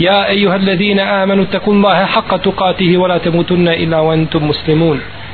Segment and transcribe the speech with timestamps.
[0.00, 4.98] يا أيها الذين آمنوا اتقوا الله حق تقاته ولا تموتن إلا وأنتم مسلمون.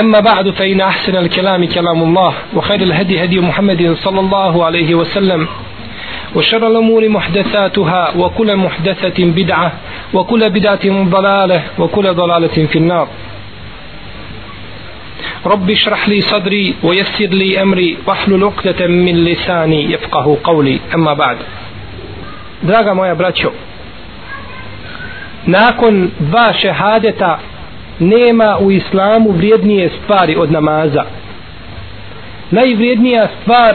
[0.00, 5.48] أما بعد فإن أحسن الكلام كلام الله وخير الهدي هدي محمد صلى الله عليه وسلم
[6.34, 9.72] وشر الأمور محدثاتها وكل محدثة بدعة
[10.14, 13.08] وكل بدعة ضلالة وكل ضلالة في النار.
[15.46, 20.80] رب اشرح لي صدري ويسر لي أمري واحلل عقدة من لساني يفقه قولي.
[20.94, 21.36] أما بعد
[22.62, 23.52] Draga moja braćo,
[25.46, 27.38] nakon dva šehadeta
[27.98, 31.04] nema u islamu vrijednije stvari od namaza.
[32.50, 33.74] Najvrijednija stvar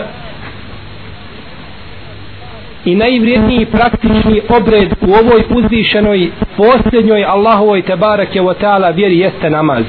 [2.86, 9.84] i najvrijedniji praktični obred u ovoj uzvišenoj posljednjoj Allahovoj tebarake wa ta'ala vjeri jeste namaz.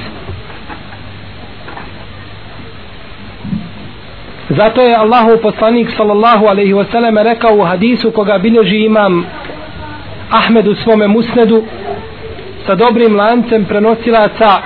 [4.49, 9.25] Zato je Allahov poslanik sallallahu alaihi wa sallam rekao u hadisu koga bilježi imam
[10.31, 11.63] Ahmed u svome musnedu
[12.65, 14.61] sa dobrim lancem prenosilaca.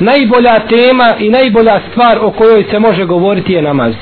[0.00, 3.94] Najbolja tema i najbolja stvar o kojoj se može govoriti je namaz.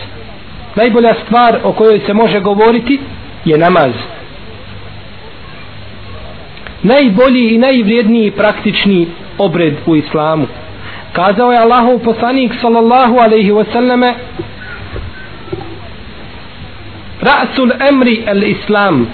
[0.77, 3.01] Najbolja stvar o kojoj se može govoriti
[3.45, 3.93] je namaz.
[6.83, 9.09] Najbolji i najvrijedniji praktični
[9.39, 10.47] obred u islamu.
[11.13, 14.13] Kazao je Allahov poslanik sallallahu alaihi wasallame
[17.23, 19.07] ra'sul emri al islam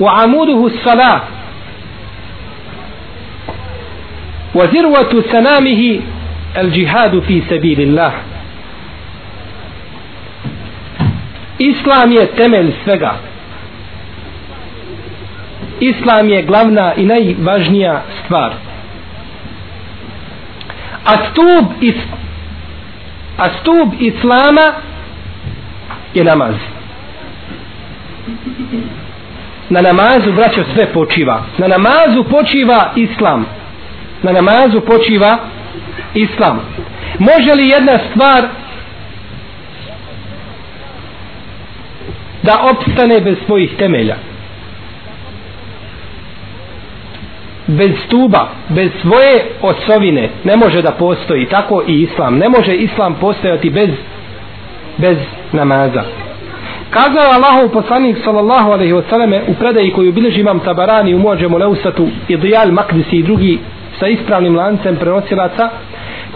[0.00, 1.20] وعموده الصلاة
[4.54, 6.00] وذروة سنامه
[6.56, 8.12] الجهاد في سبيل الله
[11.58, 13.12] Islam je temelj svega.
[15.80, 18.52] Islam je glavna i najvažnija stvar.
[21.04, 21.94] A stub, is,
[23.38, 24.72] a stub Islama
[26.14, 26.54] je namaz
[29.73, 31.43] na namazu braćo sve počiva.
[31.57, 33.45] Na namazu počiva islam.
[34.23, 35.37] Na namazu počiva
[36.13, 36.59] islam.
[37.19, 38.43] Može li jedna stvar
[42.43, 44.15] da opstane bez svojih temelja?
[47.67, 50.29] Bez stuba bez svoje osovine.
[50.43, 51.45] Ne može da postoji.
[51.45, 52.37] Tako i islam.
[52.37, 53.89] Ne može islam postojati bez
[54.97, 55.17] bez
[55.51, 56.03] namaza.
[56.93, 61.57] Kazao je Allahov poslanik sallallahu alaihi wasallame u predaji koju bilježi imam Tabarani u Mođemu
[61.57, 63.59] Leusatu i Dijal Makdisi i drugi
[63.99, 65.69] sa ispravnim lancem prenosilaca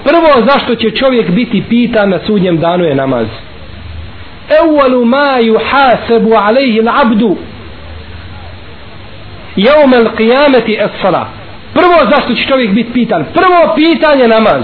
[0.03, 3.27] prvo zašto će čovjek biti pitan na sudnjem danu je namaz?
[4.63, 7.35] Evvalu ma yuhasabu alaihi l'abdu
[9.55, 11.27] jeumel qiyameti es sala
[11.73, 13.25] prvo zašto će čovjek biti pitan?
[13.33, 14.63] Prvo pitanje namaz.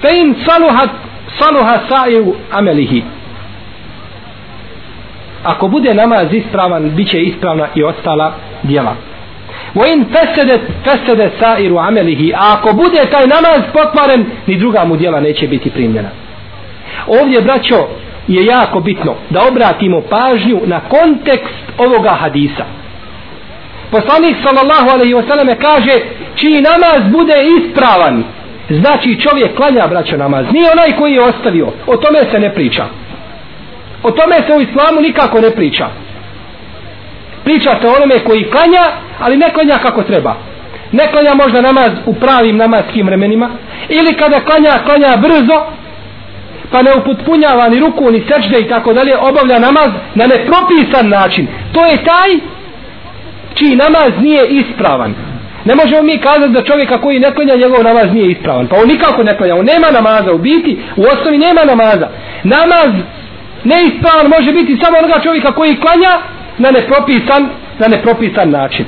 [0.00, 0.90] Fe in saluhat
[1.38, 3.02] saluha sa'iru amelihi.
[5.44, 8.32] Ako bude namaz ispravan bit će ispravna i ostala
[8.62, 8.94] djela.
[9.74, 14.96] Wa in fesede fesede sa'iru amelihi a ako bude taj namaz pokvaren ni druga mu
[14.96, 16.08] djela neće biti primljena.
[17.06, 17.86] Ovdje braćo
[18.28, 22.64] je jako bitno da obratimo pažnju na kontekst ovoga hadisa.
[23.90, 26.00] Poslanik sallallahu alaihi wasallam kaže
[26.36, 28.24] čiji namaz bude ispravan
[28.70, 30.46] Znači čovjek klanja braćo namaz.
[30.52, 31.66] Nije onaj koji je ostavio.
[31.86, 32.84] O tome se ne priča.
[34.02, 35.86] O tome se u islamu nikako ne priča.
[37.44, 38.84] Priča se o onome koji klanja,
[39.20, 40.36] ali ne klanja kako treba.
[40.92, 43.50] Ne klanja možda namaz u pravim namaskim vremenima.
[43.88, 45.62] Ili kada klanja, klanja brzo,
[46.70, 51.46] pa ne uputpunjava ni ruku, ni sečde i tako dalje, obavlja namaz na nepropisan način.
[51.72, 52.30] To je taj
[53.54, 55.29] čiji namaz nije ispravan.
[55.70, 58.66] Ne možemo mi kazati da čovjeka koji ne klanja njegov namaz nije ispravan.
[58.66, 59.54] Pa on nikako ne klanja.
[59.56, 60.78] On nema namaza u biti.
[60.96, 62.08] U osnovi nema namaza.
[62.44, 62.90] Namaz
[63.64, 66.12] neispravan može biti samo onoga čovjeka koji klanja
[66.58, 68.86] na nepropisan na nepropisan način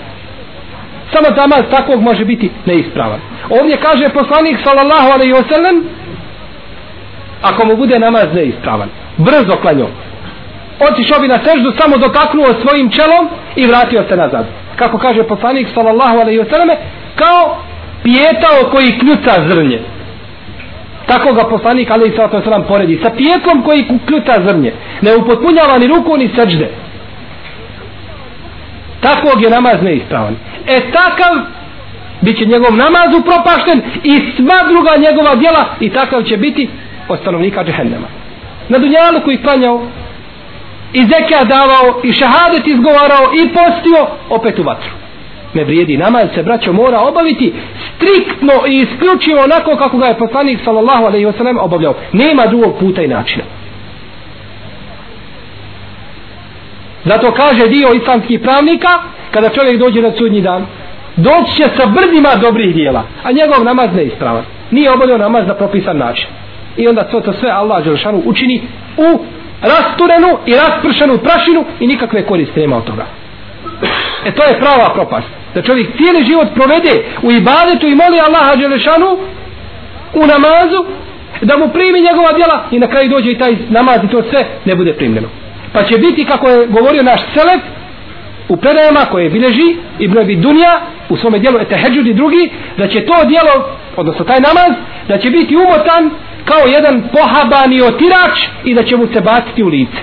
[1.12, 3.20] samo namaz takvog može biti neispravan
[3.50, 5.82] ovdje kaže poslanik sallallahu alaihi wasallam
[7.42, 9.90] ako mu bude namaz neispravan brzo klanjom
[10.90, 15.68] otišao bi na seždu samo dotaknuo svojim čelom i vratio se nazad kako kaže poslanik
[15.74, 16.76] sallallahu alaihi wasallam
[17.14, 17.56] kao
[18.02, 19.80] pijetao koji kljuca zrnje.
[21.06, 24.72] Tako ga poslanik alaihi sallatu alaihi wasallam poredi sa pijetom koji kljuca zrnje.
[25.00, 26.68] Ne upotpunjava ni ruku ni srđde
[29.02, 30.36] takvog je namaz neispravan.
[30.66, 31.34] E takav
[32.20, 36.68] bit će njegov namaz upropašten i sva druga njegova djela i takav će biti
[37.08, 38.06] od stanovnika džehennema.
[38.68, 39.82] Na dunjalu koji klanjao
[40.92, 44.90] i zeka davao i šahadet izgovarao i postio opet u vatru.
[45.54, 47.52] Ne vrijedi namaz se braćo mora obaviti
[47.94, 51.94] striktno i isključivo onako kako ga je poslanik sallallahu alaihi wasallam obavljao.
[52.12, 53.44] Nema drugog puta i načina.
[57.04, 58.88] Zato kaže dio islamskih pravnika
[59.30, 60.66] kada čovjek dođe na sudnji dan
[61.16, 65.54] doći će sa brdima dobrih dijela a njegov namaz ne ispravan nije obavljao namaz na
[65.54, 66.28] propisan način.
[66.76, 68.62] I onda to, to sve Allah Đelšanu učini
[68.96, 69.18] u
[69.62, 73.06] rasturenu i raspršenu prašinu i nikakve koriste nema od toga.
[74.24, 75.26] E to je prava propast.
[75.54, 79.18] Da čovjek cijeli život provede u ibadetu i moli Allaha Đelešanu
[80.14, 80.84] u namazu
[81.40, 84.46] da mu primi njegova djela i na kraju dođe i taj namaz i to sve
[84.64, 85.28] ne bude primljeno.
[85.72, 87.60] Pa će biti kako je govorio naš selef
[88.48, 93.00] u predajama koje bileži i Abi dunja u svome dijelu eteheđud i drugi da će
[93.00, 94.72] to dijelo odnosno taj namaz
[95.08, 96.10] da će biti umotan
[96.44, 99.98] kao jedan pohabani otirač i da će mu se baciti u lice.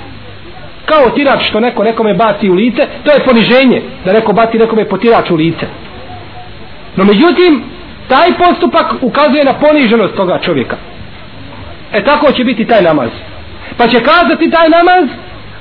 [0.85, 4.85] Kao otirač što neko nekome baci u lice to je poniženje da neko baci nekome
[4.85, 5.65] potirač u lice.
[6.95, 7.63] No međutim
[8.07, 10.77] taj postupak ukazuje na poniženost toga čovjeka.
[11.93, 13.09] E tako će biti taj namaz.
[13.77, 15.09] Pa će kazati taj namaz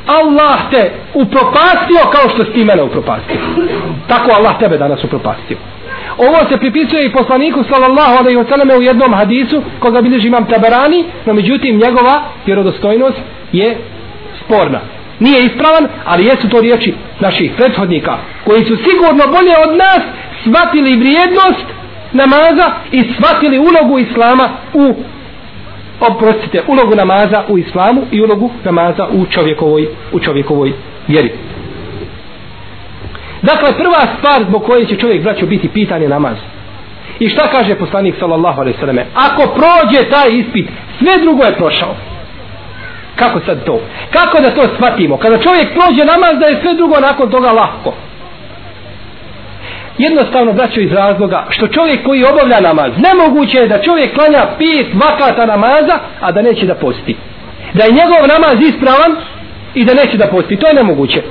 [0.06, 3.36] Allah te upropastio kao što si ti mene upropastio.
[4.06, 5.56] Tako Allah tebe danas upropastio.
[6.18, 10.46] Ovo se pripisuje i poslaniku sallallahu alejhi ve selleme u jednom hadisu koga bilježi imam
[10.46, 13.18] Tabarani, no međutim njegova vjerodostojnost
[13.52, 13.76] je
[14.44, 14.80] sporna.
[15.20, 20.00] Nije ispravan, ali jesu to riječi naših prethodnika koji su sigurno bolje od nas
[20.42, 21.66] shvatili vrijednost
[22.12, 24.94] namaza i shvatili ulogu islama u
[26.00, 30.72] oprostite, ulogu namaza u islamu i ulogu namaza u čovjekovoj, u čovjekovoj
[31.08, 31.32] vjeri.
[33.42, 36.36] Dakle, prva stvar zbog koje će čovjek braću biti pitanje namaz.
[37.18, 38.98] I šta kaže poslanik sallallahu alaihi sallam?
[39.14, 40.68] Ako prođe taj ispit,
[40.98, 41.94] sve drugo je prošao.
[43.16, 43.80] Kako sad to?
[44.10, 45.16] Kako da to shvatimo?
[45.16, 47.94] Kada čovjek prođe namaz, da je sve drugo nakon toga lahko.
[49.98, 54.86] Jednostavno, braćo, iz razloga, što čovjek koji obavlja namaz, nemoguće je da čovjek klanja pet
[54.94, 57.16] vakata namaza, a da neće da posti.
[57.74, 59.16] Da je njegov namaz ispravan
[59.74, 60.56] i da neće da posti.
[60.56, 61.22] To je nemoguće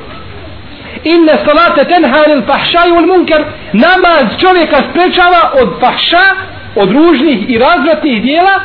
[1.16, 3.42] inne salate tenhani il fahšaju munker.
[3.74, 6.26] Namaz čovjeka sprečava od fahša
[6.76, 8.56] od ružnih i razvratnih dijela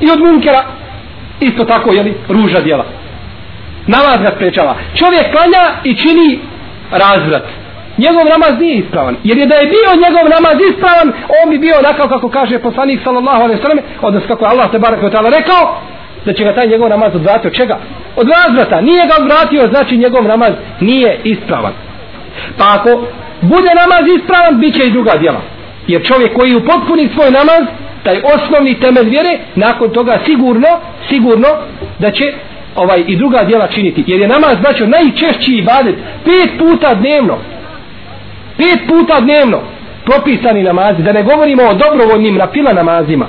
[0.00, 0.64] i od munkera.
[1.40, 2.84] Isto tako jeli ruža dijela.
[3.86, 4.74] Namaz ga sprečava.
[4.98, 6.38] Čovjek klanja i čini
[6.90, 7.46] razvrat.
[7.98, 9.16] Njegov namaz nije ispravan.
[9.24, 11.12] Jer je da je bio njegov namaz ispravan
[11.42, 14.78] on bi bio onakav kako kaže poslanik sallallahu alaihi sallam odnosno kako je Allah te
[14.78, 15.00] barak
[15.38, 15.80] rekao
[16.24, 17.78] da će ga taj njegov namaz odvratiti od čega?
[18.16, 18.80] Od razvrata.
[18.80, 21.72] Nije ga odvratio, znači njegov namaz nije ispravan.
[22.58, 23.06] Pa ako
[23.40, 25.40] bude namaz ispravan, bit će i druga djela.
[25.86, 27.62] Jer čovjek koji upotpuni svoj namaz,
[28.02, 30.68] taj osnovni temelj vjere, nakon toga sigurno,
[31.08, 31.48] sigurno
[31.98, 32.24] da će
[32.76, 34.04] ovaj i druga djela činiti.
[34.06, 37.38] Jer je namaz, znači, najčešći ibadet, pet puta dnevno.
[38.56, 39.60] Pet puta dnevno
[40.04, 43.26] propisani namazi, da ne govorimo o dobrovoljnim napila namazima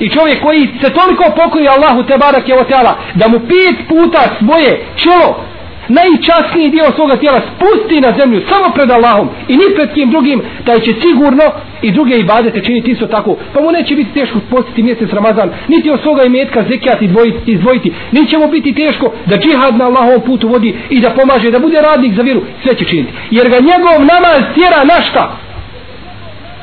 [0.00, 4.22] i čovjek koji se toliko pokori Allahu te barak je teala da mu pet puta
[4.38, 5.50] svoje čelo
[5.90, 10.42] najčasniji dio svoga tijela spusti na zemlju samo pred Allahom i ni pred kim drugim
[10.64, 11.44] taj će sigurno
[11.82, 13.36] i druge ibadete činiti isto tako.
[13.54, 17.92] Pa mu neće biti teško postiti mjesec Ramazan niti od svoga imetka zekijati izdvojiti, izdvojiti.
[18.12, 21.58] Ni će mu biti teško da džihad na Allahovom putu vodi i da pomaže da
[21.58, 23.12] bude radnik za vjeru sve će činiti.
[23.30, 25.36] Jer ga njegov namaz tjera na šta?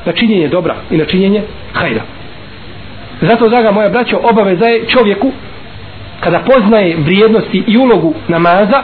[0.06, 1.42] Na činjenje dobra i na činjenje
[1.74, 2.17] hajda
[3.22, 5.32] Zato, draga moja braćo, obaveza je čovjeku
[6.20, 8.84] kada poznaje vrijednosti i ulogu namaza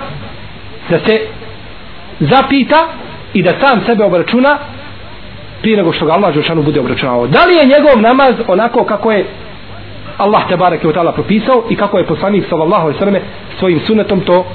[0.89, 1.19] da se
[2.19, 2.87] zapita
[3.33, 4.57] i da sam sebe obračuna
[5.61, 7.27] prije nego što ga Allah Žešanu bude obračunao.
[7.27, 9.25] Da li je njegov namaz onako kako je
[10.17, 13.21] Allah te barek je propisao i kako je poslanik sallallahu alejhi ve selleme
[13.59, 14.45] svojim sunnetom to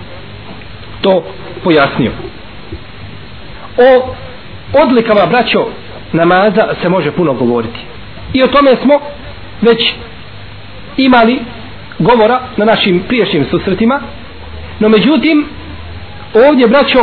[1.00, 1.24] to
[1.64, 2.10] pojasnio.
[3.78, 4.14] O
[4.82, 5.66] odlikama braćo
[6.12, 7.80] namaza se može puno govoriti.
[8.32, 9.00] I o tome smo
[9.62, 9.94] već
[10.96, 11.40] imali
[11.98, 14.00] govora na našim priješnjim susretima.
[14.80, 15.46] No međutim
[16.48, 16.98] ovdje braćo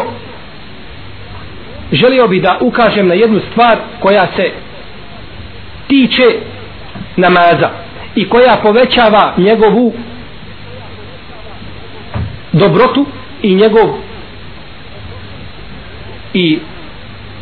[1.92, 4.52] želio bi da ukažem na jednu stvar koja se
[5.88, 6.24] tiče
[7.16, 7.70] namaza
[8.16, 9.94] i koja povećava njegovu
[12.52, 13.06] dobrotu
[13.42, 13.90] i njegov
[16.34, 16.60] i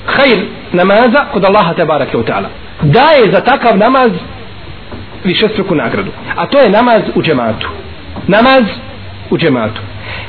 [0.06, 2.48] hajr namaza kod Allaha te barake u ta'ala.
[2.82, 4.12] Daje za takav namaz
[5.24, 6.12] višestruku nagradu.
[6.36, 7.68] A to je namaz u džematu.
[8.28, 8.64] Namaz
[9.30, 9.82] u džematu.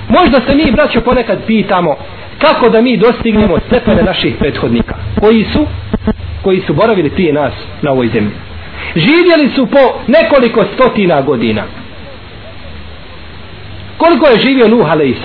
[0.08, 1.96] Možda se mi braćo ponekad pitamo
[2.38, 5.66] kako da mi dostignemo stepene naših prethodnika koji su
[6.42, 8.32] koji su boravili prije nas na ovoj zemlji.
[8.96, 11.62] Živjeli su po nekoliko stotina godina.
[13.96, 15.24] Koliko je živio Nuh a.s.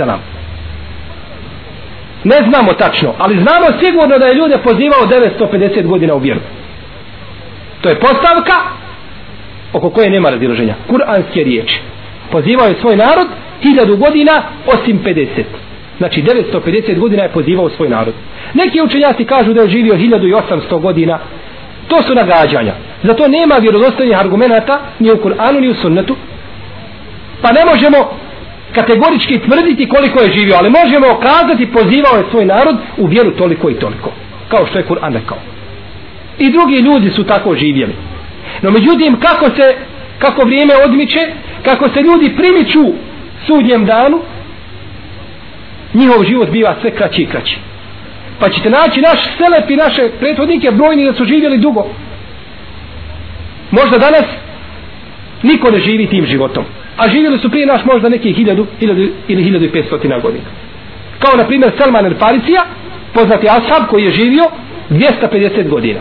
[2.23, 5.07] ne znamo tačno ali znamo sigurno da je ljude pozivao
[5.51, 6.39] 950 godina u vjeru.
[7.81, 8.53] To je postavka
[9.73, 11.79] oko koje nema raziloženja kuranske riječi
[12.31, 13.27] pozivao je svoj narod
[13.63, 15.43] 1000 godina osim 50
[15.99, 18.13] znači 950 godina je pozivao svoj narod.
[18.53, 21.19] Neki učenjaci kažu da je živio 1800 godina.
[21.87, 22.73] To su nagađanja.
[23.03, 26.15] Zato nema vjerodostojnih argumenata ni u Kur'anu ni u sunnetu.
[27.41, 27.97] Pa ne možemo
[28.75, 33.69] kategorički tvrditi koliko je živio ali možemo kazati pozivao je svoj narod u vjeru toliko
[33.69, 34.11] i toliko
[34.47, 35.37] kao što je Kur'an rekao.
[36.39, 37.93] I drugi ljudi su tako živjeli
[38.61, 39.75] no međutim kako se
[40.19, 41.19] kako vrijeme odmiče
[41.63, 42.93] kako se ljudi primiču
[43.47, 44.21] sudnjem danu
[45.93, 47.57] njihov život biva sve kraći i kraći.
[48.39, 51.87] Pa ćete naći naš selep i naše prethodnike brojni da su živjeli dugo.
[53.71, 54.25] Možda danas
[55.43, 56.63] niko ne živi tim životom.
[56.97, 60.45] A živjeli su prije naš možda neki hiljadu, hiljadu ili hiljadu i petstotina godina.
[61.19, 62.65] Kao na primjer Salman el Farisija,
[63.13, 64.43] poznati ashab koji je živio
[64.89, 65.99] 250 godina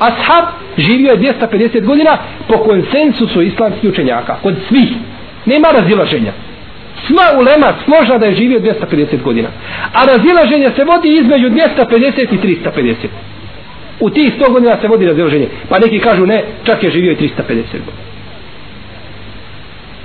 [0.00, 0.44] ashab
[0.78, 4.90] živio je 250 godina po konsensusu islamskih učenjaka kod svih.
[5.46, 6.32] Nema razilaženja.
[7.06, 9.48] Sva ulema složna da je živio 250 godina.
[9.94, 12.94] A razilaženje se vodi između 250 i 350
[14.00, 15.48] u tih 100 godina se vodi razilaženje.
[15.68, 17.26] Pa neki kažu ne čak je živio i 350
[17.72, 18.10] godina.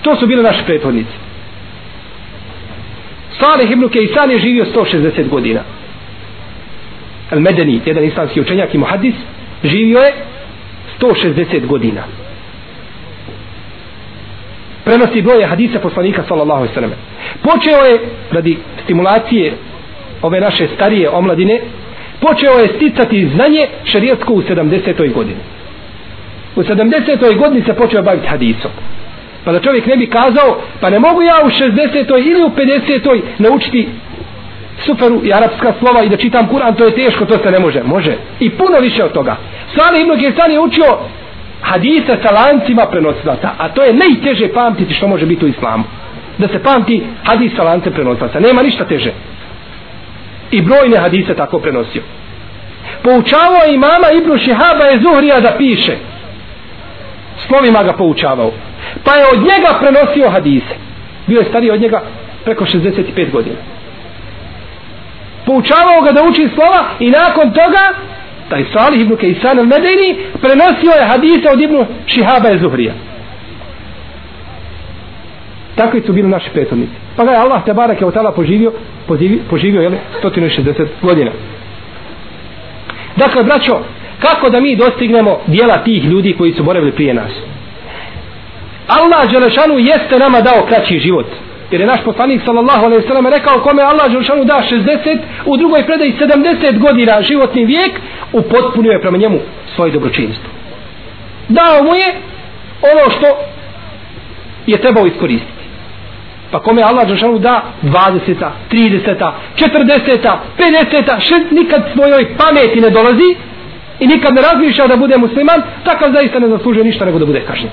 [0.01, 1.11] To su bili naši prethodnici.
[3.39, 5.61] Salih ibn Kejsan je živio 160 godina.
[7.31, 9.15] Al Medeni, jedan islamski učenjak i muhadis
[9.63, 10.13] živio je
[11.00, 12.03] 160 godina
[14.85, 16.95] prenosi broje hadisa poslanika sallallahu alejhi ve selleme.
[17.41, 18.00] Počeo je
[18.31, 19.53] radi stimulacije
[20.21, 21.62] ove naše starije omladine,
[22.21, 25.13] počeo je sticati znanje šerijatsko u 70.
[25.13, 25.39] godini.
[26.55, 27.38] U 70.
[27.38, 28.71] godini se počeo baviti hadisom.
[29.45, 32.27] Pa da čovjek ne bi kazao, pa ne mogu ja u 60.
[32.27, 33.21] ili u 50.
[33.38, 33.88] naučiti
[34.86, 37.84] suferu i arapska slova i da čitam Kur'an, to je teško, to se ne može.
[37.84, 38.15] Može.
[38.39, 39.36] I puno više od toga.
[39.75, 40.98] Salih ibn Kirsan je učio
[41.62, 45.84] hadise sa lancima prenosilaca, a to je najteže pamtiti što može biti u islamu.
[46.38, 48.39] Da se pamti hadis sa lance prenosilaca.
[48.39, 49.12] Nema ništa teže.
[50.51, 52.01] I brojne hadise tako prenosio.
[53.03, 55.96] Poučavao je imama Ibn Šihaba je Zuhrija da piše.
[57.48, 58.51] Slovima ga poučavao.
[59.03, 60.75] Pa je od njega prenosio hadise.
[61.27, 62.01] Bio je stariji od njega
[62.44, 63.55] preko 65 godina.
[65.45, 67.83] Poučavao ga da uči slova i nakon toga
[68.49, 72.93] taj Salih ibn Kejsan al-Medini prenosio je hadise od ibn Šihaba i Zuhrija.
[75.75, 76.93] Takvi su bili naši prethodnici.
[77.15, 78.71] Pa ga je Allah te barak je od tada poživio
[79.07, 79.91] poživio, poživio jel,
[80.23, 81.31] 160 godina.
[83.15, 83.79] Dakle braćo
[84.19, 87.31] kako da mi dostignemo dijela tih ljudi koji su boravili prije nas?
[88.87, 91.25] Allah Đelešanu jeste nama dao kraći život
[91.72, 95.57] jer je naš poslanik sallallahu alejhi ve sellem rekao kome Allah dželle da 60 u
[95.57, 97.91] drugoj predaji 70 godina životni vijek
[98.34, 99.39] upotpunio je prema njemu
[99.75, 100.50] svoje dobročinstvo.
[101.50, 102.07] Dao mu je
[102.81, 103.27] ono što
[104.67, 105.51] je trebao iskoristiti.
[106.51, 108.36] Pa kome Allah dželle da 20
[108.72, 113.36] 30 40 50 nikad svojoj pameti ne dolazi
[114.00, 117.41] i nikad ne razmišlja da bude musliman takav zaista ne zaslužuje ništa nego da bude
[117.41, 117.72] kažnjen.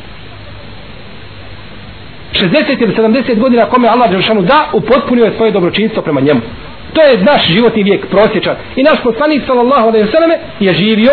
[2.33, 6.41] 60 ili 70 godina kome Allah Đelšanu da, upotpunio je svoje dobročinstvo prema njemu.
[6.93, 8.57] To je naš životni vijek prosječan.
[8.77, 11.11] I naš poslanik sallallahu alejhi ve selleme je živio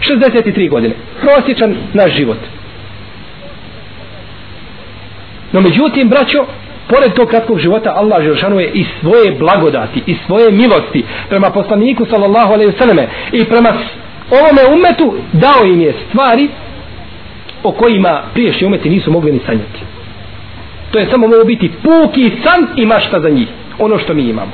[0.00, 0.94] 63 godine.
[1.20, 2.38] Prosječan naš život.
[5.52, 6.44] No međutim, braćo,
[6.88, 12.06] pored tog kratkog života, Allah Đeršanu je i svoje blagodati, i svoje milosti prema poslaniku
[12.10, 13.72] sallallahu alejhi ve selleme i prema
[14.30, 16.48] ovome umetu dao im je stvari
[17.62, 19.97] o kojima priješnji umeti nisu mogli ni sanjati
[20.90, 24.52] to je samo mogu biti puki san i mašta za njih ono što mi imamo.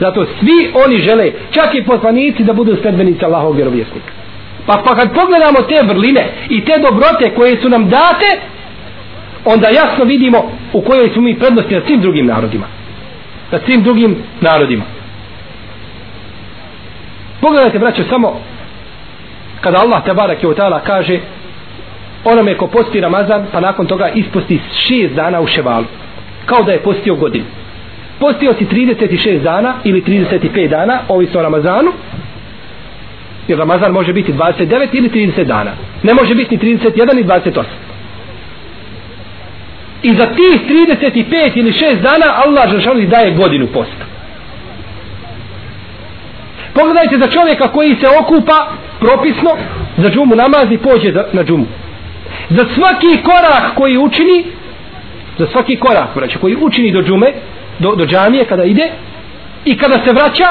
[0.00, 4.12] Zato svi oni žele čak i poslanici da budu sledbenici Allahovog vjerovjesnika
[4.66, 8.40] pa, pa kad pogledamo te vrline i te dobrote koje su nam date
[9.44, 12.66] onda jasno vidimo u kojoj su mi prednosti nad svim drugim narodima.
[13.50, 14.84] Nad svim drugim narodima.
[17.40, 18.40] Pogledajte braćo samo
[19.60, 21.20] kada Allah te i je kaže
[22.24, 25.86] onome ko posti Ramazan pa nakon toga isposti šest dana u ševalu.
[26.46, 27.44] Kao da je postio godinu.
[28.20, 31.92] Postio si 36 dana ili 35 dana ovisno o Ramazanu.
[33.48, 35.70] Jer Ramazan može biti 29 ili 30 dana.
[36.02, 37.62] Ne može biti ni 31 ni 28
[40.02, 44.04] i za tih 35 ili 6 dana Allah žešanu daje godinu posta.
[46.74, 48.68] Pogledajte za čovjeka koji se okupa
[49.00, 49.50] propisno
[49.96, 51.66] za džumu namaz i pođe na džumu
[52.50, 54.44] za svaki korak koji učini
[55.38, 57.32] za svaki korak braće, koji učini do džume
[57.78, 58.90] do, do džamije kada ide
[59.64, 60.48] i kada se vraća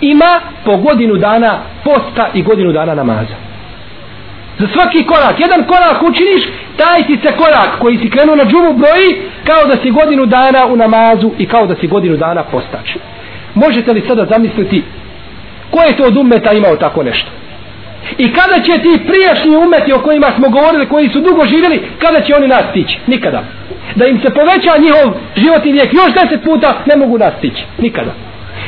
[0.00, 3.34] ima po godinu dana posta i godinu dana namaza.
[4.58, 6.42] Za svaki korak jedan korak učiniš
[6.76, 10.66] taj ti se korak koji si krenuo na džumu broji kao da si godinu dana
[10.66, 12.96] u namazu i kao da si godinu dana postač.
[13.54, 14.82] Možete li sada zamisliti
[15.70, 17.30] ko je to od umeta imao tako nešto?
[18.18, 22.20] I kada će ti prijašnji umeti o kojima smo govorili, koji su dugo živjeli, kada
[22.20, 22.98] će oni nas stići?
[23.06, 23.44] Nikada.
[23.94, 27.64] Da im se poveća njihov životni vijek još deset puta, ne mogu nas stići.
[27.78, 28.12] Nikada.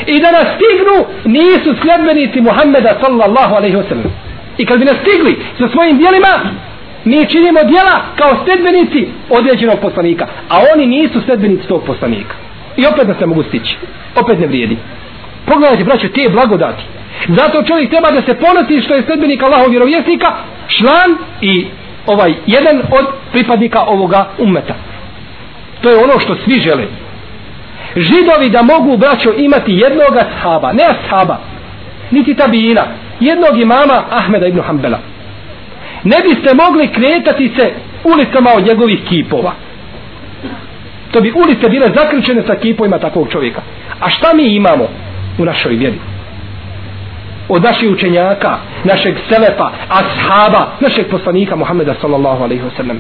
[0.07, 4.11] I da nas stignu, nisu sljedbenici Muhammeda sallallahu alaihi wasallam.
[4.59, 6.41] I kad bi nas stigli sa svojim dijelima,
[7.05, 10.27] mi činimo dijela kao sljedbenici određenog poslanika.
[10.49, 12.35] A oni nisu sljedbenici tog poslanika.
[12.77, 13.77] I opet nas ne mogu stići.
[14.17, 14.77] Opet ne vrijedi.
[15.47, 16.85] Pogledajte, braćo, te blagodati.
[17.29, 20.33] Zato čovjek treba da se ponosi što je sledbenik Allahov vjerovjesnika,
[20.69, 21.67] član i
[22.07, 24.75] ovaj jedan od pripadnika ovoga ummeta.
[25.81, 26.85] To je ono što svi žele.
[27.97, 31.39] Židovi da mogu, braćo, imati jednog ashaba, ne ashaba,
[32.11, 32.83] niti tabijina,
[33.21, 34.99] jednog imama Ahmeda ibn Hanbala.
[36.05, 37.73] Ne biste mogli kretati se
[38.05, 39.53] ulicama od njegovih kipova.
[41.13, 43.61] To bi ulice bile zaključene sa kipovima takvog čovjeka.
[44.01, 44.89] A šta mi imamo
[45.39, 45.99] u našoj vjeri?
[47.49, 52.97] Od naših učenjaka, našeg selefa, ashaba, našeg poslanika Muhammeda sallallahu alaihi wasallam.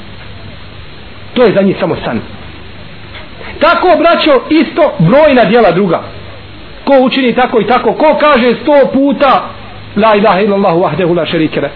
[1.34, 2.20] To je za njih samo san.
[3.60, 6.02] Tako braćo isto brojna dijela druga.
[6.84, 9.48] Ko učini tako i tako, ko kaže sto puta
[9.96, 11.70] La ilaha illallahu wahdehu la šerikele,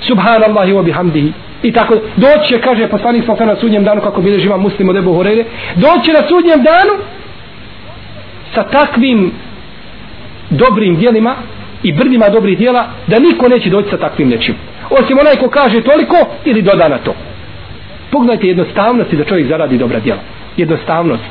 [0.00, 4.56] Subhanallahi wa bihamdihi i tako doće, kaže poslanik sallallahu na sudnjem danu kako bile živa
[4.56, 6.92] muslim od Ebu Horeire doće na sudnjem danu
[8.54, 9.32] sa takvim
[10.50, 11.34] dobrim dijelima
[11.84, 14.54] i brdima dobrih dijela da niko neće doći sa takvim nečim.
[14.90, 17.14] Osim onaj ko kaže toliko ili doda na to.
[18.10, 18.54] Pogledajte i
[19.16, 20.20] da čovjek zaradi dobra dijela
[20.56, 21.22] jednostavnost.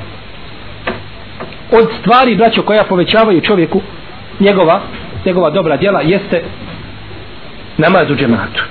[1.72, 3.82] Od stvari braćo koja povećavaju čovjeku
[4.39, 4.82] njegova,
[5.26, 6.42] njegova dobra dijela jeste
[7.78, 8.63] namaz u džematu.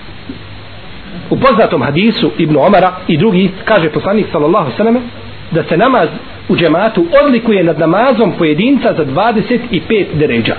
[1.30, 5.00] U poznatom hadisu Ibnu Omara i drugi kaže poslanik sallallahu sallame
[5.50, 6.08] da se namaz
[6.48, 10.56] u džematu odlikuje nad namazom pojedinca za 25 deređa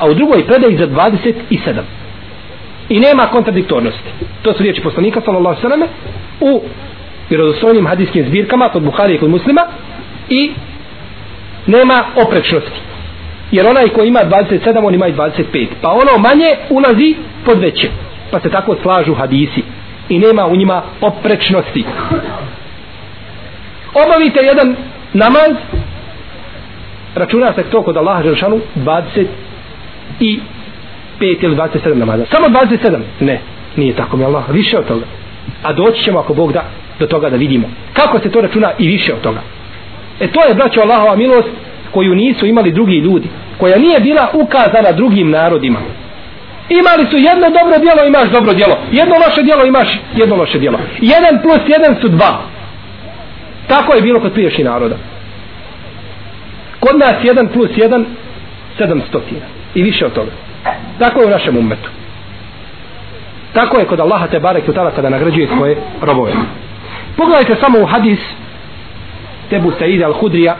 [0.00, 1.80] a u drugoj predaj za 27
[2.88, 4.10] i nema kontradiktornosti.
[4.42, 5.80] To su riječi poslanika sallallahu sallam
[6.40, 6.62] u
[7.30, 9.62] vjerodostojnim hadijskim zbirkama kod Buhari i kod muslima
[10.28, 10.50] i
[11.66, 12.80] nema oprečnosti.
[13.50, 17.88] Jer onaj ko ima 27 on ima i 25 pa ono manje ulazi pod veće.
[18.30, 19.62] Pa se tako slažu hadisi.
[20.08, 21.84] I nema u njima oprečnosti.
[23.94, 24.76] Obavite jedan
[25.12, 25.52] namaz.
[27.14, 29.26] Računa se to kod Allaha Želšanu 20
[30.20, 30.40] i
[31.20, 32.24] 5 ili 27 namaza.
[32.30, 32.98] Samo 27?
[33.20, 33.40] Ne,
[33.76, 35.04] nije tako mi Allah, više od toga.
[35.62, 36.64] A doći ćemo ako Bog da
[36.98, 37.70] do toga da vidimo.
[37.92, 39.40] Kako se to računa i više od toga.
[40.20, 41.48] E to je, braćo, Allahova milost
[41.90, 43.28] koju nisu imali drugi ljudi.
[43.58, 45.78] Koja nije bila ukazana drugim narodima.
[46.68, 48.76] Imali su jedno dobro djelo, imaš dobro djelo.
[48.92, 50.78] Jedno loše djelo, imaš jedno loše djelo.
[51.00, 52.42] Jedan plus jedan su dva.
[53.68, 54.96] Tako je bilo kod priješnjih naroda.
[56.80, 58.06] Kod nas jedan plus jedan,
[58.78, 60.30] sedam stotina i više od toga.
[60.98, 61.90] Tako je u našem umetu
[63.52, 66.32] tako je kod Allaha te barek utala kada nagrađuje svoje robove.
[67.16, 68.18] Pogledajte samo u hadis
[69.50, 70.54] Tebu Saida al-Hudrija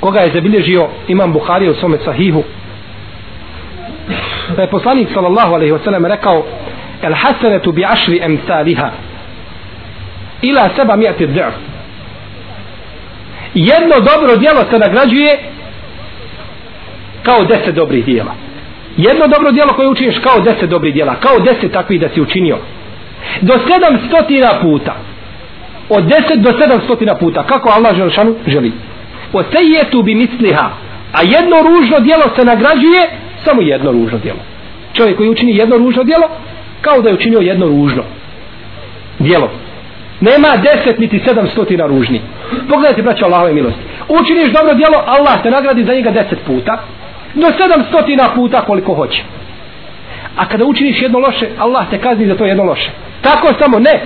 [0.00, 2.42] koga je zabilježio imam Buhari u svome sahihu.
[4.56, 6.44] Da je poslanik sallallahu alaihi wasallam rekao
[7.02, 8.90] el hasanetu bi ašri emsaliha
[10.42, 11.54] ila seba mijati dhaf
[13.54, 15.38] jedno dobro djelo se nagrađuje
[17.22, 18.34] kao deset dobrih dijela.
[18.96, 21.14] Jedno dobro dijelo koje učiniš kao deset dobrih dijela.
[21.14, 22.58] Kao deset takvih da si učinio.
[23.40, 24.94] Do sedam stotina puta.
[25.88, 27.42] Od deset do sedam stotina puta.
[27.42, 28.72] Kako Allah Želšanu želi.
[29.32, 30.70] O sejetu bi misliha.
[31.12, 33.10] A jedno ružno dijelo se nagrađuje
[33.44, 34.40] samo jedno ružno dijelo.
[34.94, 36.28] Čovjek koji učini jedno ružno dijelo
[36.80, 38.02] kao da je učinio jedno ružno
[39.18, 39.50] dijelo.
[40.20, 42.20] Nema deset niti sedam stotina ružni.
[42.68, 43.80] Pogledajte, braćo Allahove milosti.
[44.08, 46.84] Učiniš dobro djelo, Allah te nagradi za njega deset puta.
[47.34, 49.22] Do sedam stotina puta koliko hoće.
[50.36, 52.90] A kada učiniš jedno loše, Allah te kazni za to jedno loše.
[53.22, 54.00] Tako samo ne.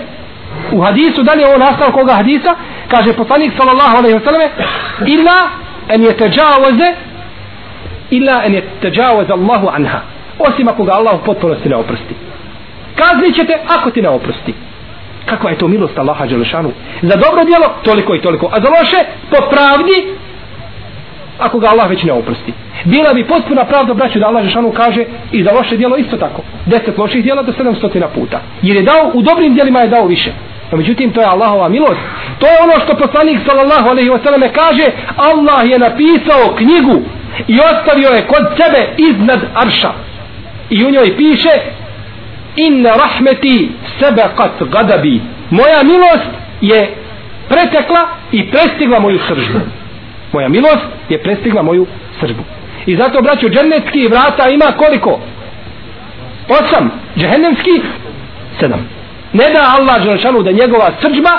[0.73, 2.55] U hadisu, da li je ovo nastav koga hadisa?
[2.89, 4.51] Kaže poslanik sallallahu alaihi wa sallam
[5.07, 5.49] illa
[5.89, 6.95] en je teđavoze
[8.11, 10.01] illa en je teđavoze Allahu anha.
[10.39, 12.15] Osim ako ga Allah u potpunosti ne oprosti.
[12.95, 14.55] Kazni ćete ako ti ne oprosti.
[15.27, 16.73] Kakva je to milost Allaha Đelešanu?
[17.03, 18.47] Za dobro djelo, toliko i toliko.
[18.53, 18.97] A za loše,
[19.31, 20.17] po pravdi,
[21.39, 22.53] ako ga Allah već ne oprosti.
[22.85, 26.43] Bila bi potpuna pravda, braću, da Allah Žešanu kaže i za loše djelo isto tako.
[26.67, 28.41] Deset loših djela do sedam stotina puta.
[28.63, 30.31] Jer je dao, u dobrim djelima je dao više.
[30.73, 32.01] No, međutim, to je Allahova milost.
[32.39, 37.03] To je ono što poslanik sallallahu alaihi wa sallam kaže, Allah je napisao knjigu
[37.49, 39.93] i ostavio je kod sebe iznad arša.
[40.71, 41.51] I u njoj piše,
[42.57, 43.71] inna rahmeti
[44.01, 45.21] sebeqat gadabi
[45.51, 46.95] moja milost je
[47.49, 49.61] pretekla i prestigla moju sržbu
[50.33, 51.87] moja milost je prestigla moju
[52.21, 52.43] sržbu.
[52.87, 55.21] I zato braću džennetski vrata ima koliko?
[56.49, 56.91] Osam.
[57.17, 57.83] Džehennemski?
[58.61, 58.89] Sedam.
[59.33, 61.31] Ne da Allah želšanu da njegova sržba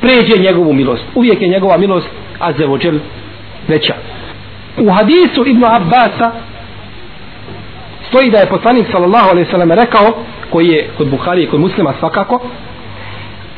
[0.00, 1.04] pređe njegovu milost.
[1.14, 2.08] Uvijek je njegova milost
[2.40, 2.98] a zevođel
[3.68, 3.94] veća.
[4.78, 6.30] U hadisu Ibn Abbasa
[8.08, 10.14] stoji da je poslanik sallallahu alejhi ve sellem rekao
[10.50, 12.40] koji je kod Buhari i kod Muslima svakako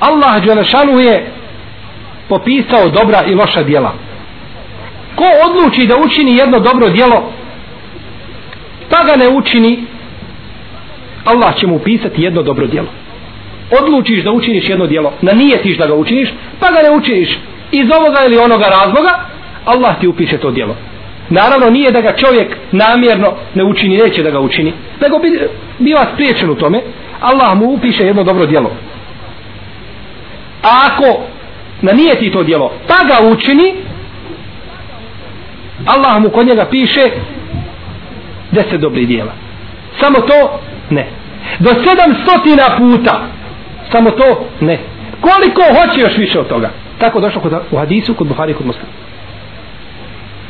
[0.00, 1.26] Allah dželešanu je
[2.28, 3.92] popisao dobra i loša djela.
[5.16, 7.32] Ko odluči da učini jedno dobro djelo
[8.90, 9.84] pa ga ne učini
[11.24, 12.88] Allah će mu upisati jedno dobro djelo.
[13.80, 16.28] Odlučiš da učiniš jedno djelo na nijetiš da ga učiniš
[16.60, 17.38] pa ga ne učiniš.
[17.72, 19.20] Iz ovoga ili onoga razloga
[19.64, 20.76] Allah ti upiše to djelo.
[21.28, 26.06] Naravno nije da ga čovjek namjerno ne učini, neće da ga učini, nego bi, biva
[26.14, 26.80] spriječen u tome,
[27.20, 28.70] Allah mu upiše jedno dobro djelo.
[30.62, 31.20] A ako
[31.84, 33.74] na nije ti to djelo, pa ga učini,
[35.86, 37.10] Allah mu kod njega piše
[38.50, 39.32] deset dobrih djela.
[40.00, 41.06] Samo to ne.
[41.58, 43.20] Do sedam stotina puta
[43.92, 44.78] samo to ne.
[45.20, 46.70] Koliko hoće još više od toga?
[46.98, 48.88] Tako došlo kod, u hadisu kod Buhari kod Muslima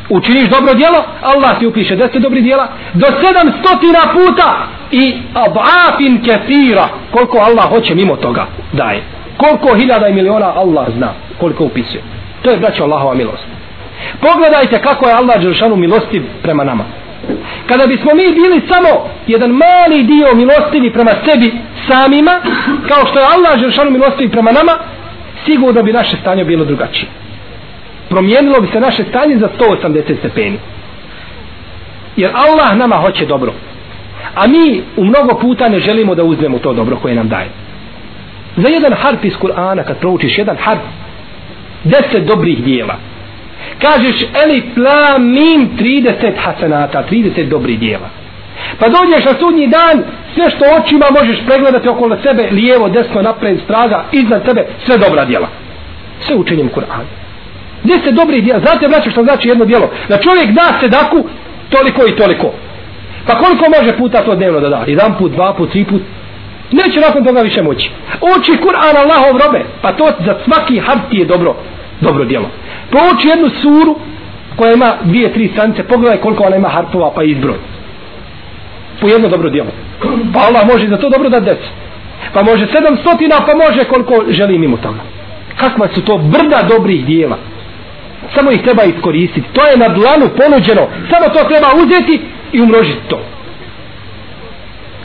[0.09, 6.23] učiniš dobro djelo, Allah ti upiše deset dobri djela, do sedam stotina puta i abafin
[6.25, 9.03] kefira, koliko Allah hoće mimo toga daje.
[9.44, 12.02] Koliko hiljada i miliona Allah zna koliko upisuje.
[12.42, 13.46] To je braćo Allahova milost.
[14.20, 16.85] Pogledajte kako je Allah Đeršanu milostiv prema nama.
[17.66, 21.52] Kada bismo mi bili samo jedan mali dio milostivi prema sebi
[21.88, 22.40] samima,
[22.88, 24.72] kao što je Allah Đeršanu milostivi prema nama,
[25.44, 27.09] sigurno bi naše stanje bilo drugačije
[28.09, 30.59] promijenilo bi se naše stanje za 180 stepeni.
[32.16, 33.52] Jer Allah nama hoće dobro.
[34.35, 37.48] A mi u mnogo puta ne želimo da uzmemo to dobro koje nam daje.
[38.56, 40.80] Za jedan harp iz Kur'ana, kad proučiš jedan harp,
[41.84, 42.96] deset dobrih dijela.
[43.78, 48.08] Kažeš, eli pla mim 30 hasanata, 30 dobrih dijela.
[48.78, 53.60] Pa dođeš na sudnji dan, sve što očima možeš pregledati okolo sebe, lijevo, desno, napred,
[53.64, 55.48] straga, iznad tebe, sve dobra dijela.
[56.20, 57.24] Sve učenjem Kur'ana.
[57.82, 58.60] Deset dobrih dijela.
[58.60, 58.72] djela?
[58.72, 59.90] Znate, braćo, što znači jedno djelo?
[60.08, 61.28] Da čovjek da sedaku
[61.68, 62.52] toliko i toliko.
[63.26, 64.84] Pa koliko može puta to dnevno da da?
[64.86, 66.02] Jedan put, dva put, tri put?
[66.72, 67.90] Neće nakon toga više moći.
[68.20, 69.64] Uči Kur'an Allahov robe.
[69.83, 71.55] Pa to za svaki harti je dobro,
[72.00, 72.50] dobro djelo.
[72.90, 73.96] Prouči jednu suru
[74.57, 75.83] koja ima dvije, tri stranice.
[75.83, 77.57] Pogledaj koliko ona ima hartova pa izbroj.
[79.00, 79.70] Po jedno dobro djelo.
[80.35, 81.68] Pa Allah može za to dobro da decu.
[82.33, 85.00] Pa može sedam stotina, pa može koliko želi mimo toga.
[85.57, 87.38] Kakva su to brda dobrih dijela
[88.35, 92.20] samo ih treba iskoristiti to je na dlanu ponuđeno samo to treba uzeti
[92.53, 93.20] i umnožiti to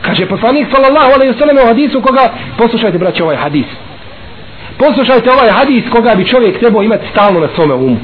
[0.01, 3.65] kaže poslanik sallallahu alaihi wasallam u hadisu koga poslušajte braće ovaj hadis.
[4.77, 7.97] Poslušajte ovaj hadis koga bi čovjek trebao imati stalno na svome umu.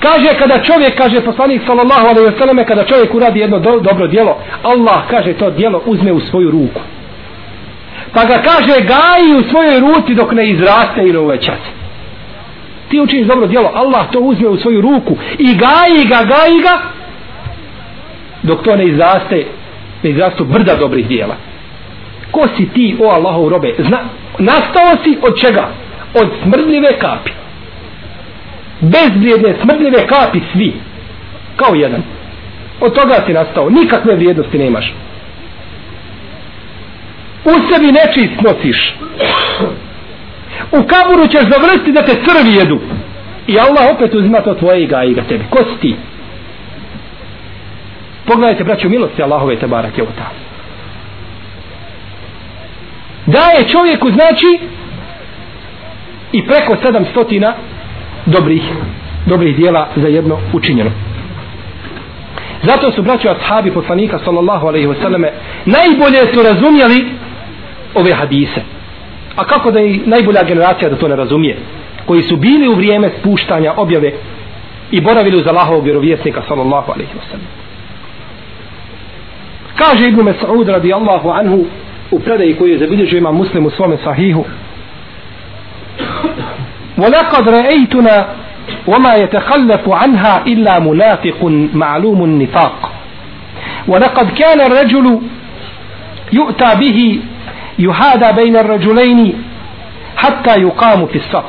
[0.00, 4.38] Kaže kada čovjek kaže poslanik sallallahu alaihi selleme, kada čovjek uradi jedno do, dobro djelo
[4.62, 6.80] Allah kaže to djelo uzme u svoju ruku.
[8.14, 11.78] Pa ga kaže gaji u svojoj ruci dok ne izraste ili uvećate
[12.88, 16.78] ti učiniš dobro djelo Allah to uzme u svoju ruku i gaji ga, gaji ga
[18.42, 19.44] dok to ne izraste
[20.02, 21.36] ne izrastu brda dobrih djela
[22.30, 23.74] ko si ti o Allahov robe?
[23.78, 24.00] Zna,
[24.38, 25.68] nastao si od čega?
[26.14, 27.32] Od smrdljive kapi.
[28.80, 30.72] Bezvrijedne smrdljive kapi svi.
[31.56, 32.02] Kao jedan.
[32.80, 33.70] Od toga si nastao.
[33.70, 34.94] Nikakve vrijednosti nemaš.
[37.44, 38.94] U sebi nečist nosiš.
[40.72, 42.78] U kaburu ćeš završiti da te crvi jedu.
[43.46, 45.44] I Allah opet uzima to tvoje i gaji ga tebi.
[45.50, 45.96] Ko si ti?
[48.28, 50.30] Pogledajte braću milosti Allahove te barak je ta.
[53.26, 54.58] Daje čovjeku znači
[56.32, 57.54] i preko sedam stotina
[58.26, 58.62] dobrih
[59.26, 60.90] dobrih dijela za jedno učinjeno.
[62.62, 65.30] Zato su braćo ashabi poslanika sallallahu alaihi wasallame
[65.64, 67.06] najbolje su razumjeli
[67.94, 68.60] ove hadise.
[69.36, 71.56] A kako da i najbolja generacija da to ne razumije?
[72.06, 74.12] Koji su bili u vrijeme spuštanja objave
[74.90, 77.67] i boravili uz Allahovog vjerovjesnika sallallahu alaihi wasallam
[79.78, 81.64] kaže Ibn Mas'ud radijallahu anhu
[82.10, 84.44] u predaji koji je zabilježio ima muslim u svome sahihu
[86.98, 88.26] ولقد رأيتنا
[88.86, 92.92] وما يتخلف عنها إلا منافق معلوم النفاق
[93.88, 95.20] ولقد كان الرجل
[96.32, 97.20] يؤتى به
[97.78, 99.44] يهادى بين الرجلين
[100.16, 101.44] حتى يقام في الصف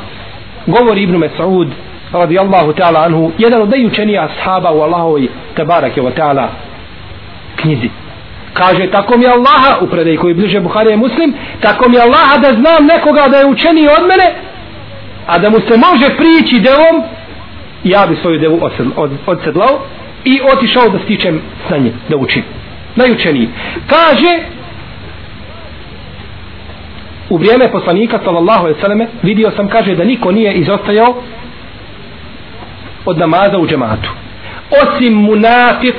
[0.77, 1.73] ابن مسعود
[2.13, 6.47] رضي الله تعالى عنه jedan od najučenijih ashaba u Allahovoj tebareke wa ta'ala
[7.55, 7.89] knjizi
[8.53, 12.85] kaže tako mi Allaha u predaj koji bliže Buharije muslim tako mi Allaha da znam
[12.85, 14.33] nekoga da je učeniji od mene
[15.27, 17.03] a da mu se može prići devom
[17.83, 18.69] ja bi svoju devu
[19.25, 19.79] odsedlao
[20.25, 22.43] i otišao da stičem sa njim da učim.
[22.95, 23.49] Najučeniji.
[23.87, 24.39] Kaže
[27.29, 31.15] u vrijeme poslanika sallallahu alejhi ve selleme vidio sam kaže da niko nije izostajao
[33.05, 34.09] od namaza u džematu.
[34.83, 35.95] Osim munafik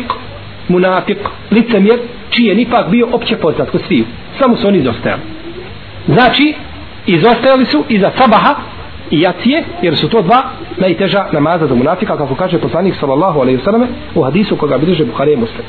[0.70, 1.18] munafik
[1.50, 1.98] licemjer
[2.30, 4.04] čiji je nipak bio opće poznat kod sviju.
[4.38, 5.22] Samo su oni izostajali.
[6.06, 6.54] Znači
[7.06, 8.54] izostajali su iza sabaha
[9.10, 10.42] i jacije jer su to dva
[10.76, 15.04] najteža namaza za munafika kako kaže poslanik sallallahu alejhi ve selleme u hadisu koga bilježe
[15.04, 15.64] Buhari Muslim.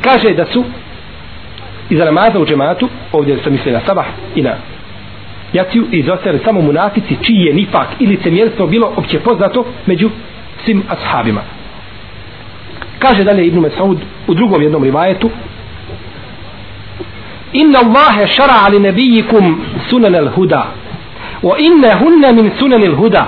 [0.00, 0.64] Kaže da su
[1.90, 4.54] iza namaza u džematu ovdje se misli na sabah i na
[5.52, 10.10] jaciju izostajali samo munafici čiji je nifak ili cemjerstvo bilo opće poznato među
[10.64, 11.40] svim ashabima
[13.01, 13.97] kaže dalje Ibn Mesaud
[14.27, 15.29] u drugom jednom rivajetu
[17.53, 20.65] inna Allahe šara ali nebijikum sunan al huda
[21.43, 23.25] wa inna hunna min sunan al huda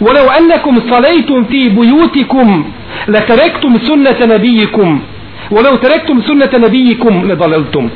[0.00, 2.64] ولو أنكم صليتم في بيوتكم
[3.08, 5.00] لتركتم سنة نبيكم
[5.50, 7.88] ولو تركتم سنة نبيكم لضللتم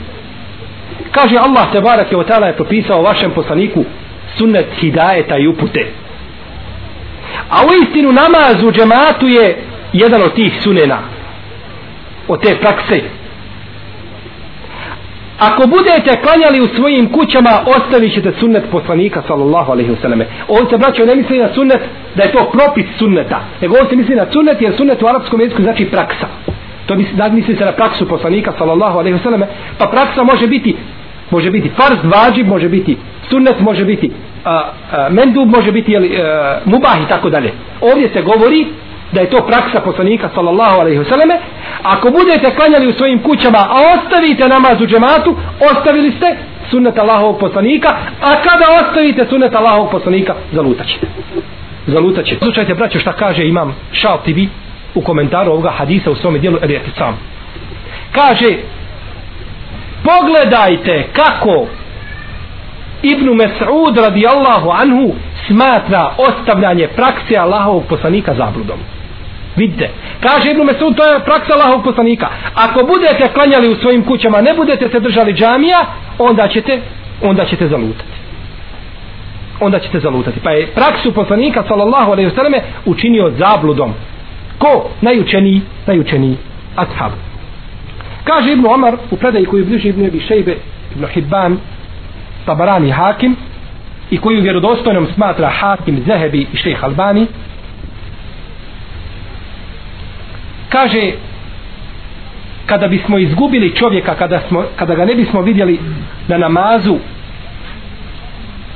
[1.12, 3.84] kaže Allah te barake wa ta'ala je propisao vašem poslaniku
[4.36, 5.86] sunnet hidajeta i upute
[7.50, 9.56] a u istinu namaz u džematu je
[9.93, 10.97] jedan od tih sunena
[12.27, 13.01] od te prakse.
[15.39, 20.23] Ako budete klanjali u svojim kućama ostavit ćete sunnet poslanika sallallahu alaihi wasallam.
[20.47, 21.79] On se braćo ne misli na sunnet
[22.15, 25.41] da je to propis sunneta nego on se misli na sunnet jer sunnet u arapskom
[25.41, 26.27] jeziku znači praksa.
[26.85, 29.45] To misli, da misli se na praksu poslanika sallallahu alaihi wasallam
[29.77, 30.75] pa praksa može biti
[31.31, 32.97] može biti farz, vađib, može biti
[33.29, 34.11] sunnet, može biti
[34.45, 37.51] a, a, mendub, može biti jeli, a, mubah i tako dalje.
[37.81, 38.67] Ovdje se govori
[39.13, 41.39] da je to praksa poslanika sallallahu alaihi vseleme,
[41.83, 45.35] ako budete klanjali u svojim kućama a ostavite namaz u džematu
[45.71, 46.37] ostavili ste
[46.69, 47.89] sunnet Allahovog poslanika
[48.21, 51.07] a kada ostavite sunnet Allahovog poslanika zalutat ćete.
[51.87, 52.45] Zalutat ćete.
[52.45, 54.39] Slučajte braćo šta kaže imam Šal TV
[54.95, 57.19] u komentaru ovoga hadisa u svome dijelu Erijeti sam
[58.11, 58.57] kaže
[60.03, 61.67] pogledajte kako
[63.03, 65.13] Ibn Mes'ud radijallahu anhu
[65.47, 68.77] smatra ostavljanje prakse Allahovog poslanika zabludom.
[69.55, 69.89] Vidite,
[70.19, 72.27] kaže Ibn Mes'ud, to je praksa Allahov poslanika.
[72.55, 75.85] Ako budete klanjali u svojim kućama, ne budete se držali džamija,
[76.19, 76.81] onda ćete,
[77.21, 78.13] onda ćete zalutati.
[79.59, 80.39] Onda ćete zalutati.
[80.39, 83.93] Pa je praksu poslanika, sallallahu alaihi wasallam, učinio zabludom.
[84.57, 84.89] Ko?
[85.01, 86.37] Najučeniji, najučeniji
[86.75, 87.11] ashab.
[88.23, 90.55] Kaže Ibn Omar u predaji koju bliži Ibn Ebi Šejbe,
[90.95, 91.57] Ibn Hibban,
[92.45, 93.35] Tabarani Hakim
[94.11, 97.27] i koju vjerodostojnom smatra Hakim Zehebi i Šejh Albani,
[100.73, 101.11] kaže
[102.65, 105.79] kada bismo izgubili čovjeka kada, smo, kada ga ne bismo vidjeli
[106.27, 106.97] na namazu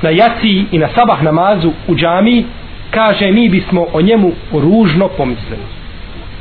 [0.02, 2.44] na jaci i na sabah namazu u džami
[2.90, 5.62] kaže mi bismo o njemu ružno pomislili.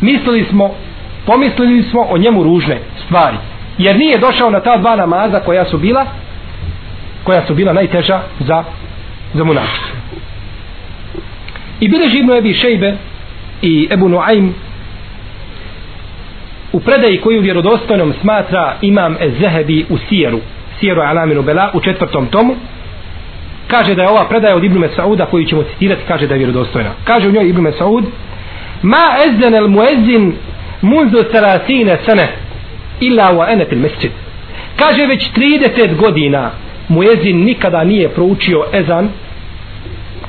[0.02, 0.72] Mislili smo
[1.26, 3.38] pomislili smo o njemu ružne stvari.
[3.78, 6.06] Jer nije došao na ta dva namaza koja su bila
[7.24, 8.63] koja su bila najteža za
[9.34, 9.91] za munafice.
[11.80, 12.98] I bileži Ibnu Ebi Šejbe
[13.62, 14.54] i Ebu Nuaym
[16.78, 20.40] u predaji koju vjerodostojnom smatra imam Ezehebi u Sijeru
[20.80, 22.56] Sijeru Alaminu Bela u četvrtom tomu
[23.68, 26.90] kaže da je ova predaja od Ibnu Mesauda koju ćemo citirati kaže da je vjerodostojna.
[27.04, 28.06] Kaže u njoj Ibnu Mesaud
[28.82, 30.34] ma ezden el muezzin
[30.82, 32.28] munzu sarasine sene
[33.00, 34.12] illa wa ene fil masjid
[34.76, 36.52] kaže već 30 godina
[36.88, 39.10] muezin nikada nije proučio ezan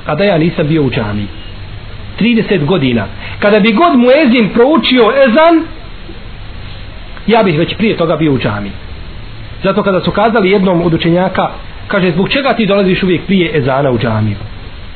[0.07, 1.27] kada ja nisam bio u džami
[2.21, 3.07] 30 godina.
[3.39, 5.63] Kada bi god muezin proučio ezan
[7.29, 8.71] ja bih već prije toga bio u džami
[9.63, 11.49] Zato kada su kazali jednom od učenjaka,
[11.87, 14.37] kaže, zbog čega ti dolaziš uvijek prije ezana u džamiju?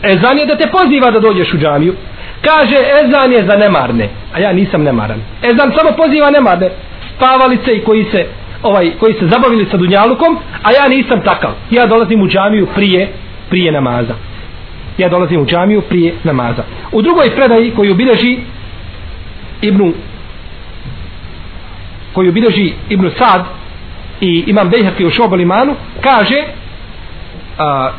[0.02, 1.94] Ezan je da te poziva da dođeš u džamiju.
[2.44, 5.20] Kaže, ezan je za nemarne, a ja nisam nemaran.
[5.42, 6.70] Ezan samo poziva nemarne,
[7.16, 8.26] spavalice i koji se
[8.62, 11.50] ovaj koji se zabavili sa dunjalukom, a ja nisam takav.
[11.70, 13.08] Ja dolazim u džamiju prije
[13.50, 14.14] prije namaza.
[14.98, 16.62] Ja dolazim u džamiju prije namaza.
[16.92, 18.38] U drugoj predaji koju bileži
[19.62, 19.92] Ibnu
[22.12, 23.44] koju bilježi Ibn Sad
[24.20, 26.44] i imam Bejhaki u Šobal imanu, kaže
[27.58, 27.90] a,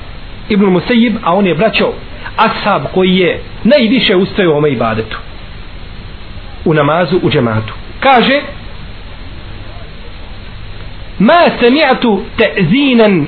[0.49, 1.93] Ibn Musejib, a on je braćo
[2.37, 5.17] Ashab koji je najviše ustaju u ome ibadetu
[6.65, 7.73] u namazu u džematu.
[7.99, 8.41] Kaže
[11.19, 13.25] Ma sami'tu ta'zinan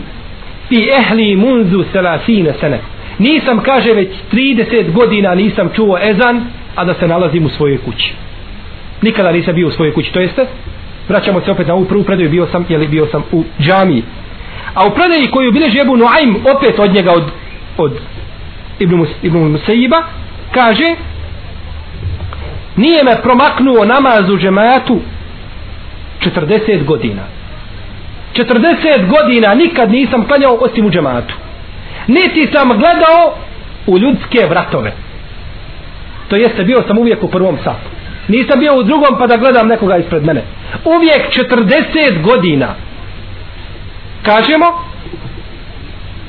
[0.70, 2.80] fi ehli munzu 30 sene.
[3.20, 6.46] Nisam, kaže, već 30 godina nisam čuo ezan,
[6.76, 8.14] a da se nalazim u svojoj kući.
[9.02, 10.46] Nikada nisam bio u svojoj kući, to jeste,
[11.10, 14.04] vraćamo se opet na ovu prvu predaju, bio sam, jeli bio sam u džamiji.
[14.74, 17.24] A u predaji koju bileži Ebu Nuaym, opet od njega, od,
[17.78, 18.00] od
[18.80, 20.04] Ibn, Mus, Ibn Musaiba,
[20.52, 20.96] kaže,
[22.76, 25.00] nije me promaknuo namaz u džematu
[26.22, 27.22] 40 godina.
[28.34, 31.36] 40 godina nikad nisam klanjao osim u džematu.
[32.08, 33.38] Niti sam gledao
[33.88, 34.92] u ljudske vratove.
[36.30, 37.95] To jeste, bio sam uvijek u prvom satu.
[38.28, 40.44] Nisam bio u drugom pa da gledam nekoga ispred mene.
[40.86, 42.76] Uvijek 40 godina.
[44.24, 44.66] Kažemo,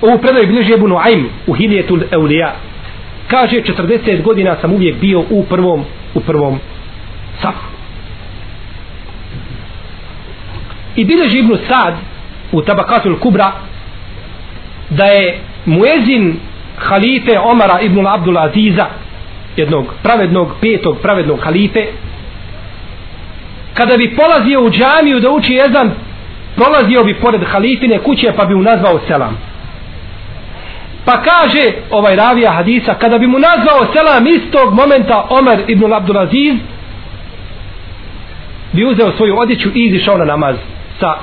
[0.03, 2.53] u predaju bilježi je Bunu Aim u Hiljetul Eulija.
[3.29, 6.59] Kaže, 40 godina sam uvijek bio u prvom, u prvom
[7.43, 7.67] safu.
[10.97, 11.95] I bilježi Ibnu Sad
[12.53, 13.53] u Tabakatul Kubra
[14.91, 16.37] da je muezin
[16.77, 18.87] halife Omara ibn Abdul Aziza
[19.57, 21.87] jednog pravednog, petog pravednog halife
[23.75, 25.91] kada bi polazio u džamiju da uči jezan
[26.55, 29.39] prolazio bi pored halifine kuće pa bi mu nazvao selam
[31.07, 36.55] pa kaže ovaj ravija hadisa kada bi mu nazvao selam istog momenta Omer ibn Abdulaziz,
[38.73, 40.57] bi uzeo svoju odjeću i izišao na namaz
[41.01, 41.15] sa,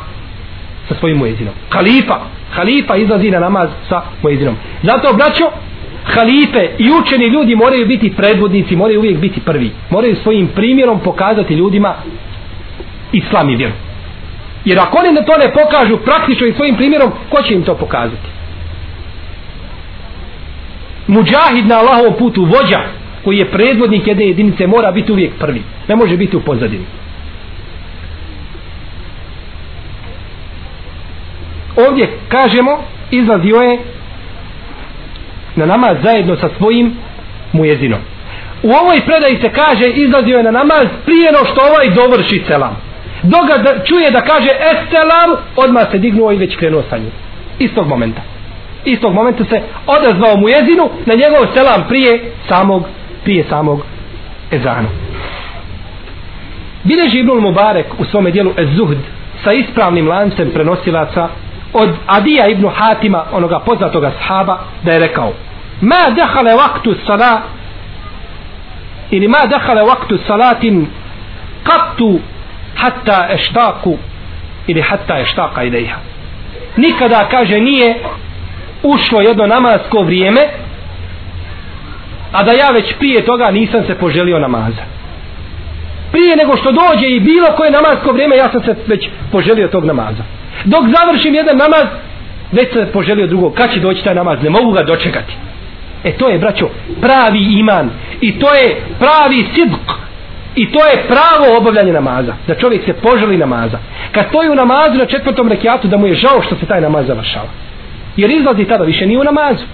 [0.87, 1.53] sa svojim muezinom.
[1.69, 2.19] Halifa,
[2.51, 4.55] halifa izlazi na namaz sa muezinom.
[4.83, 5.49] Zato, braćo,
[6.03, 9.71] halife i učeni ljudi moraju biti predvodnici, moraju uvijek biti prvi.
[9.89, 11.95] Moraju svojim primjerom pokazati ljudima
[13.11, 13.73] islam i vjeru.
[14.65, 18.29] Jer ako oni to ne pokažu praktično i svojim primjerom, ko će im to pokazati?
[21.07, 22.81] Muđahid na Allahovom putu, vođa,
[23.23, 25.61] koji je predvodnik jedne jedinice, mora biti uvijek prvi.
[25.87, 26.85] Ne može biti u pozadini.
[31.75, 33.79] ovdje kažemo izlazio je
[35.55, 36.95] na namaz zajedno sa svojim
[37.53, 37.99] mujezinom.
[38.63, 42.77] U ovoj predaji se kaže izlazio je na namaz prije no što ovaj dovrši selam.
[43.23, 47.11] Doga da, čuje da kaže estelam odmah se dignuo i već krenuo sa njim.
[47.59, 48.21] Istog momenta.
[48.85, 52.83] Istog momenta se odazvao mujezinu na njegov selam prije samog
[53.23, 53.85] prije samog
[54.51, 54.89] ezana.
[56.83, 58.97] Bileži Ibnul Mubarek u svome dijelu Ez-Zuhd
[59.43, 61.27] sa ispravnim lancem prenosilaca
[61.73, 65.33] od Adija ibn Hatima, onoga poznatoga sahaba, da je rekao
[65.81, 67.41] Ma dehale vaktu sala
[69.11, 70.87] ili ma dehale vaktu salatin
[71.63, 72.19] kattu
[72.75, 73.97] hatta eštaku
[74.67, 75.97] ili hatta eštaka ilaiha.
[76.77, 77.95] Nikada, kaže, nije
[78.83, 80.41] ušlo jedno namasko vrijeme
[82.31, 84.83] a da ja već prije toga nisam se poželio namaza.
[86.11, 89.85] Prije nego što dođe i bilo koje namasko vrijeme ja sam se već poželio tog
[89.85, 90.23] namaza
[90.65, 91.85] dok završim jedan namaz
[92.51, 94.43] već se poželio drugog kad će doći taj namaz?
[94.43, 95.33] Ne mogu ga dočekati.
[96.03, 96.69] E to je braćo
[97.01, 97.89] pravi iman.
[98.21, 99.91] I to je pravi sidk
[100.55, 102.33] i to je pravo obavljanje namaza.
[102.47, 103.79] Da čovjek se poželi namaza.
[104.11, 107.07] Kad stoji u namazu na četvrtom rekiatu da mu je žao što se taj namaz
[107.07, 107.49] završava.
[108.17, 109.65] Jer izlazi tada više nije u namazu.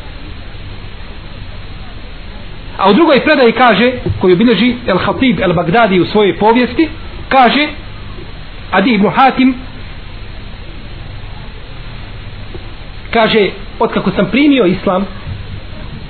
[2.77, 6.89] A u drugoj predaji kaže koju bilježi El Hatib El Bagdadi u svojoj povijesti
[7.29, 7.67] kaže
[8.71, 9.55] Adi ibn Hatim
[13.13, 13.49] kaže
[13.79, 15.05] otkako sam primio islam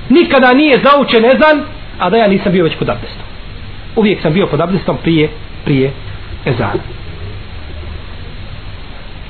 [0.09, 1.63] nikada nije zaučen ezan
[1.99, 3.25] a da ja nisam bio već pod abdestom.
[3.95, 5.29] Uvijek sam bio pod abdestom prije
[5.65, 5.91] prije
[6.45, 6.81] ezana.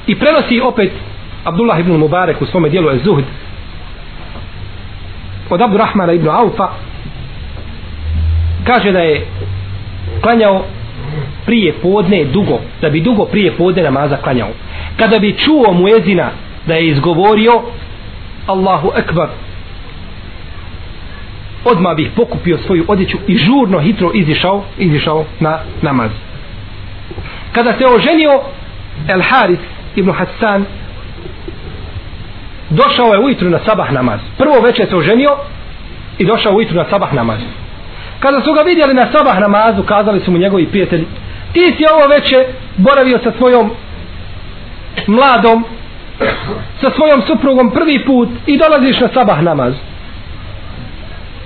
[0.07, 0.91] I prenosi opet
[1.43, 3.23] Abdullah ibn Mubarek u svome dijelu Ezuhd
[5.49, 6.69] od Abdurrahmana ibn Aufa.
[8.63, 9.25] Kaže da je
[10.21, 10.65] klanjao
[11.45, 14.49] prije podne dugo da bi dugo prije podne namaza klanjao.
[14.97, 16.31] Kada bi čuo muezina
[16.69, 17.61] da je izgovorio
[18.47, 19.29] Allahu Ekbar
[21.65, 26.11] odmah bih pokupio svoju odjeću i žurno hitro izišao izišao na namaz.
[27.51, 28.41] Kada se oženio
[29.07, 29.59] El Haris
[29.95, 30.65] ibn Hassan
[32.69, 34.19] došao je ujutru na sabah namaz.
[34.37, 35.37] Prvo večer se oženio
[36.17, 37.39] i došao ujutru na sabah namaz.
[38.19, 41.05] Kada su ga vidjeli na sabah namazu kazali su mu njegovi prijatelji
[41.53, 42.45] ti si ovo veče
[42.77, 43.71] boravio sa svojom
[45.07, 45.65] mladom
[46.81, 49.73] sa svojom suprugom prvi put i dolaziš na sabah namaz.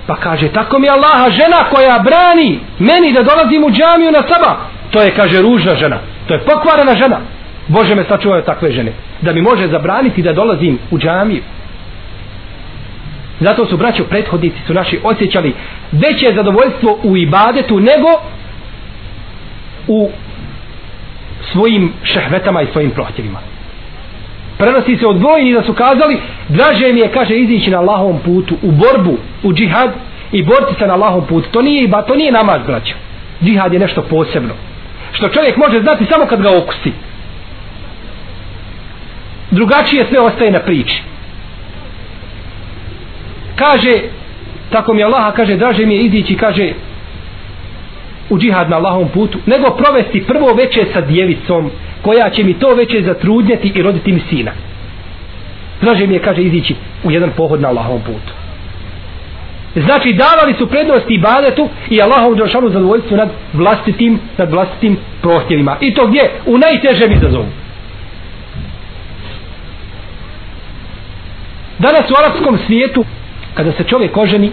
[0.07, 4.57] Pa kaže tako mi Allaha žena koja brani meni da dolazim u džamiju na sabah.
[4.91, 5.99] To je kaže ružna žena.
[6.27, 7.19] To je pokvarena žena.
[7.67, 8.91] Bože me sačuvaju takve žene.
[9.21, 11.43] Da mi može zabraniti da dolazim u džamiju.
[13.39, 15.55] Zato su braćo prethodnici su naši osjećali
[15.91, 18.07] veće zadovoljstvo u ibadetu nego
[19.87, 20.09] u
[21.51, 23.52] svojim šehvetama i svojim prohtjevima
[24.57, 26.17] prenosi se od brojni da su kazali
[26.49, 29.89] draže mi je kaže izići na Allahovom putu u borbu, u džihad
[30.31, 31.49] i boriti se na Allahovom putu.
[31.51, 32.95] To nije, iba, to nije namaz braćo.
[33.43, 34.53] Džihad je nešto posebno
[35.11, 36.91] što čovjek može znati samo kad ga okusi
[39.51, 41.01] drugačije sve ostaje na priči.
[43.55, 44.01] Kaže
[44.69, 46.73] tako mi Allah kaže draže mi je izići kaže
[48.29, 51.71] u džihad na Allahovom putu nego provesti prvo veče sa djevicom
[52.03, 54.51] koja će mi to veče zatrudnjati i roditi mi sina.
[55.81, 58.33] Draže mi je kaže izići u jedan pohod na Allahovom putu.
[59.75, 65.77] Znači davali su prednosti badetu i Allahovom došanu zadovoljstvu nad vlastitim nad vlastitim prohtjevima.
[65.81, 66.31] I to gdje?
[66.45, 67.45] u najtežem izazovu.
[71.79, 73.05] Danas u arapskom svijetu
[73.53, 74.51] kada se čovjek oženi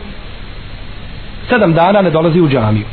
[1.48, 2.84] sedam dana ne dolazi u džamiju.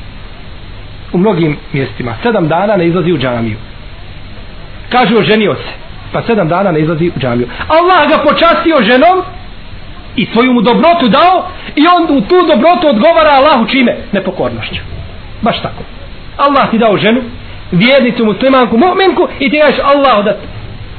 [1.13, 3.57] U mnogim mjestima sedam dana ne izlazi u džamiju
[4.89, 5.71] kaže oženio se
[6.11, 9.21] pa sedam dana ne izlazi u džamiju Allah ga počastio ženom
[10.15, 13.95] i svoju mu dobrotu dao i on u tu dobrotu odgovara Allahu čime?
[14.11, 14.81] nepokornošću
[15.41, 15.83] baš tako
[16.37, 17.21] Allah ti dao ženu
[17.71, 20.37] vjernicu, muslimanku, mu'minku i ti kažeš Allah da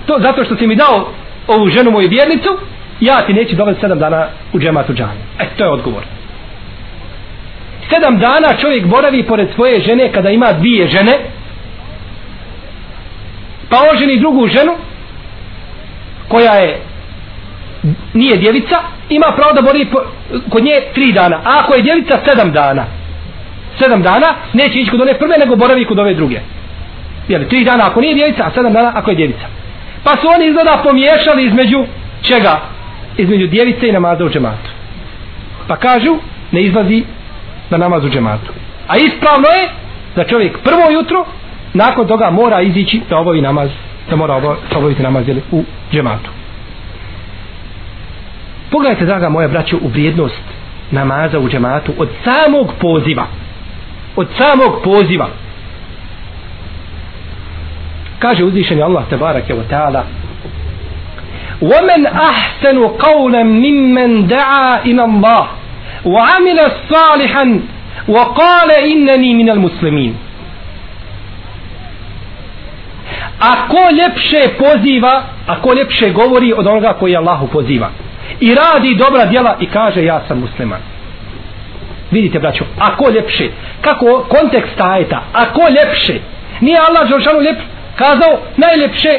[0.07, 1.09] to, zato što si mi dao
[1.47, 2.59] ovu ženu moju vjernicu
[3.01, 5.22] ja ti neću dovesti sedam dana u džematu džamiju.
[5.39, 6.03] E, to je odgovor.
[7.91, 11.18] Sedam dana čovjek boravi pored svoje žene kada ima dvije žene,
[13.69, 14.73] pa oženi drugu ženu,
[16.29, 16.81] koja je
[18.14, 18.77] nije djevica,
[19.09, 19.91] ima pravo da boravi
[20.51, 21.37] kod nje tri dana.
[21.37, 22.85] A ako je djevica sedam dana,
[23.79, 26.41] sedam dana, neće ići kod one prve, nego boravi kod ove druge.
[27.29, 29.47] Jeli, tri dana ako nije djevica, a sedam dana ako je djevica.
[30.05, 31.85] Pa su oni izgleda pomiješali između
[32.23, 32.61] čega?
[33.19, 34.71] između djevice i namaza u džematu.
[35.69, 36.16] Pa kažu,
[36.53, 37.05] ne izlazi
[37.71, 38.53] na namaz u džematu.
[38.89, 39.69] A ispravno je
[40.16, 41.25] da čovjek prvo jutro,
[41.74, 43.70] nakon toga mora izići da obavi namaz,
[44.10, 44.41] da mora
[44.76, 46.30] obaviti namaz jeli, u džematu.
[48.72, 50.41] Pogledajte, draga moja braćo, u vrijednost
[50.91, 53.26] namaza u džematu od samog poziva.
[54.16, 55.28] Od samog poziva.
[58.20, 60.04] Kaže uzvišenje Allah te barake wa ta'ala
[61.62, 65.48] ومن أحسن قولا ممن دعا إلى الله
[66.06, 67.60] وعمل صالحا
[68.08, 70.16] وقال إنني من المسلمين
[73.41, 77.91] a ko ljepše poziva, a ko lepše govori od onoga koji Allahu poziva?
[78.41, 80.80] I radi dobra djela i kaže ja sam musliman.
[82.11, 83.49] Vidite braćo, ako ljepše?
[83.80, 86.20] Kako kontekst ajeta, ako ljepše?
[86.61, 87.59] Nije Allah Đelšanu ljep
[87.97, 89.18] kazao najljepše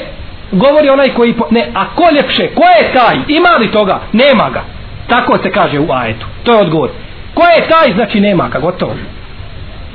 [0.51, 1.47] govori onaj koji po...
[1.51, 3.15] ne, a ko ljepše, ko je taj?
[3.28, 4.61] Ima li toga, nema ga.
[5.07, 6.89] Tako se kaže u ajetu, to je odgovor.
[7.34, 8.93] Ko je taj, znači nema ga, gotovo.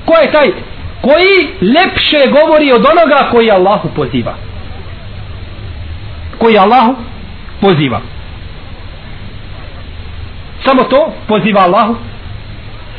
[0.05, 0.51] Ko je taj?
[1.05, 4.35] Koji lepše govori od onoga koji Allahu poziva.
[6.39, 6.95] Koji Allahu
[7.61, 8.01] poziva.
[10.65, 11.97] Samo to poziva Allahu.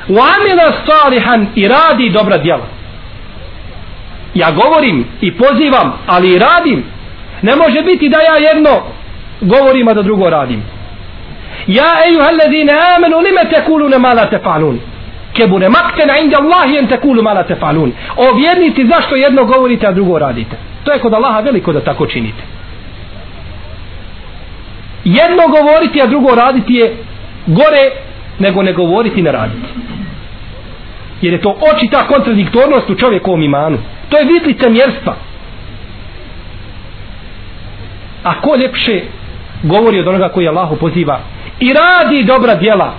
[0.08, 2.68] U amila salihan i radi dobra djela.
[4.34, 6.84] Ja govorim i pozivam ali i radim.
[7.42, 8.70] Ne može biti da ja jedno
[9.42, 10.64] govorim, a da drugo radim.
[11.68, 14.80] Ja ejuha alladine amenu lime tekulune ma la tefalun
[15.36, 17.92] kebure makten inda Allahi en tekulu mala tefalun.
[18.18, 20.56] O vjernici zašto jedno govorite, a drugo radite.
[20.84, 22.44] To je kod Allaha veliko da tako činite.
[25.04, 26.98] Jedno govoriti, a drugo raditi je
[27.48, 27.92] gore
[28.40, 29.68] nego ne govoriti ne raditi.
[31.22, 33.78] Jer je to očita kontradiktornost u čovjekovom imanu.
[34.10, 35.16] To je vidlice mjerstva
[38.26, 39.02] a ko ljepše
[39.64, 41.20] govori od onoga koji Allahu poziva
[41.60, 42.94] i radi dobra djela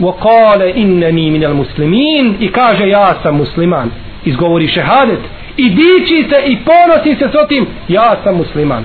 [0.00, 3.90] وقال انني من المسلمين i kaže ja sam musliman.
[4.24, 5.20] Izgovori šehadet.
[5.56, 8.84] I diči se i ponosi se s tim ja sam musliman.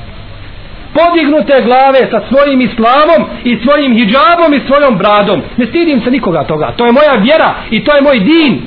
[0.93, 5.41] Podignute glave sa svojim islamom i svojim hijabom i svojom bradom.
[5.57, 6.71] Ne stidim se nikoga toga.
[6.77, 8.61] To je moja vjera i to je moj din.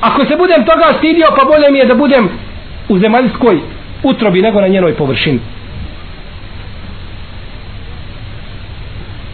[0.00, 2.28] Ako se budem toga stidio pa bolje mi je da budem
[2.88, 3.58] u zemaljskoj
[4.02, 5.40] utrobi nego na njenoj površini.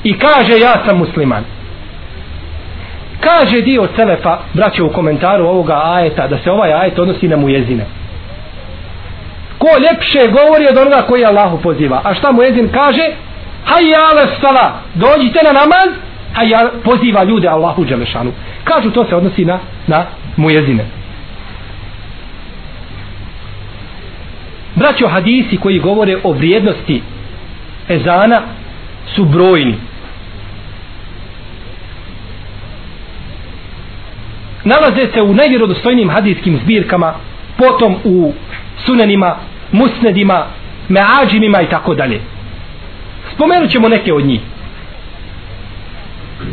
[0.04, 1.55] I kaže ja sam musliman.
[3.20, 7.86] Kaže dio Selefa, braće u komentaru ovoga ajeta, da se ovaj ajet odnosi na mujezine.
[9.58, 12.00] Ko ljepše govori od onoga koji Allahu poziva.
[12.04, 13.02] A šta mujezin kaže?
[13.64, 15.88] Hajjale sala, dođite na namaz,
[16.36, 18.32] a ja poziva ljude Allahu Đelešanu.
[18.64, 20.04] Kažu to se odnosi na, na
[20.36, 20.84] mujezine.
[24.74, 27.02] Braćo hadisi koji govore o vrijednosti
[27.88, 28.42] ezana
[29.14, 29.74] su brojni.
[34.66, 37.14] Nalaze se u najvjerodostojnijim hadijskim zbirkama,
[37.58, 38.32] potom u
[38.76, 39.36] sunenima,
[39.72, 40.46] musnedima,
[40.88, 42.20] meađimima i tako dalje.
[43.34, 44.40] Spomenut ćemo neke od njih.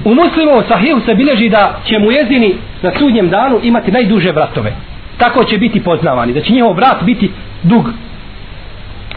[0.06, 4.74] U muslimovom sahihu se bileži da će mu jezini na sudnjem danu imati najduže vratove.
[5.18, 6.34] Tako će biti poznavani.
[6.34, 7.32] Da će njihov vrat biti
[7.64, 7.90] dug.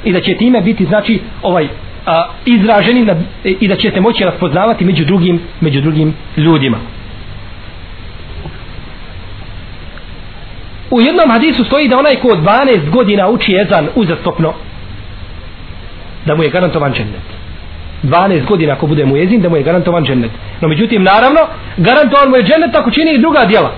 [0.05, 1.69] I da će time biti znači ovaj
[2.07, 6.96] a, izraženi na, i da ćete moći raspoznavati među drugim, među drugim ljudima.
[10.91, 14.53] U jednom hadisu stoji da onaj ko od 12 godina uči ezan uzastopno
[16.25, 17.27] da mu je garantovan džennet.
[18.03, 20.31] 12 godina ako bude mu jezin da mu je garantovan džennet.
[20.61, 21.41] No međutim, naravno,
[21.77, 23.73] garantovan mu je džennet ako čini i druga djela.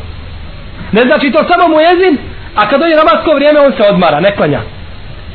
[0.92, 2.18] Ne znači to samo mu jezin,
[2.54, 4.60] a kad dođe namasko vrijeme on se odmara, ne klanja.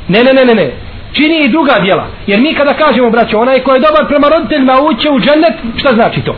[0.08, 0.72] Ne, ne, ne, ne, ne.
[1.14, 2.08] Čini i druga djela.
[2.28, 5.94] Jer mi kada kažemo, braćo, onaj ko je dobar prema roditeljima uće u džennet, šta
[5.94, 6.36] znači to?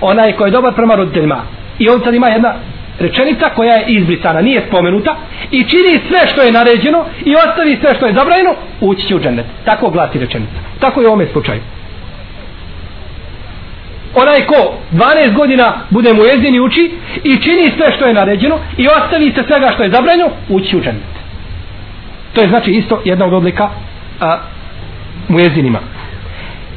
[0.00, 1.42] Onaj ko je dobar prema roditeljima.
[1.78, 2.54] I on sad ima jedna
[2.98, 5.16] rečenica koja je izbrisana, nije spomenuta
[5.50, 9.20] i čini sve što je naređeno i ostavi sve što je zabranjeno, ući će u
[9.20, 9.46] džennet.
[9.64, 10.58] Tako glasi rečenica.
[10.80, 11.60] Tako je u ovome slučaju
[14.14, 16.92] onaj ko 12 godina bude mu jezdini uči
[17.24, 20.80] i čini sve što je naređeno i ostavi se svega što je zabranjeno, ući u
[20.80, 21.14] džennet.
[22.32, 23.70] To je znači isto jedna od odlika
[24.20, 24.38] a,
[25.28, 25.78] mu jezinima.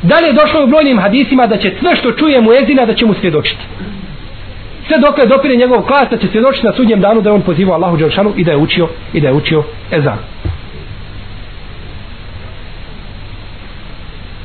[0.02, 3.06] Dalje je došlo u brojnim hadisima da će sve što čuje mu jezina da će
[3.06, 3.66] mu svjedočiti.
[4.88, 7.42] Sve dok je dopire njegov klas da će svjedočiti na sudnjem danu da je on
[7.42, 10.18] pozivao Allahu Đelšanu i da je učio i da je učio ezan.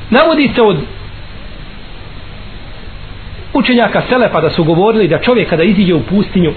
[0.09, 0.77] Navodi se od
[3.53, 6.51] učenjaka Selefa da su govorili da čovjek kada iziđe u pustinju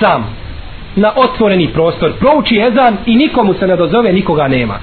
[0.00, 0.34] sam
[0.96, 4.78] na otvoreni prostor prouči ezan i nikomu se ne dozove nikoga nema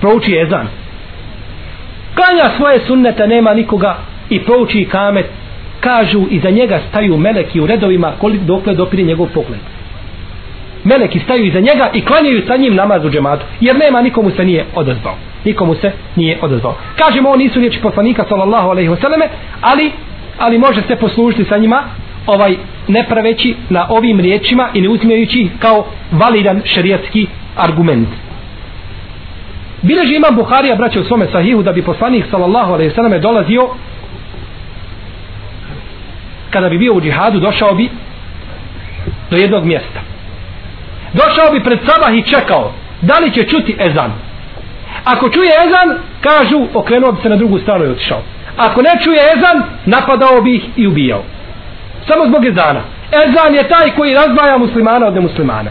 [0.00, 0.68] prouči ezan
[2.14, 3.96] klanja svoje sunnete nema nikoga
[4.30, 5.26] i prouči kamet
[5.86, 9.60] kažu i za njega staju meleki u redovima koliko dokle dopiri njegov pogled.
[10.84, 14.44] Meleki staju iza njega i klanjaju sa njim namaz u džematu jer nema nikomu se
[14.44, 15.14] nije odazvao.
[15.44, 16.74] Nikomu se nije odazvao.
[16.98, 19.28] Kažemo ovo nisu riječi poslanika sallallahu alejhi ve selleme
[19.60, 19.92] ali
[20.38, 21.82] ali može se poslužiti sa njima
[22.26, 22.56] ovaj
[22.88, 27.26] ne praveći na ovim riječima i ne uzmijajući kao validan šerijatski
[27.56, 28.08] argument.
[29.82, 33.68] Bileži imam Buharija, braće u svome sahihu, da bi poslanik sallallahu alejhi ve selleme dolazio
[36.50, 37.90] kada bi bio u džihadu, došao bi
[39.30, 40.00] do jednog mjesta.
[41.12, 44.12] Došao bi pred sabah i čekao da li će čuti ezan.
[45.04, 48.22] Ako čuje ezan, kažu, okrenuo bi se na drugu stranu i otišao
[48.56, 51.22] ako ne čuje ezan, napadao bi ih i ubijao.
[52.08, 52.80] Samo zbog ezana.
[53.12, 55.70] Ezan je taj koji razdvaja muslimana od nemuslimana.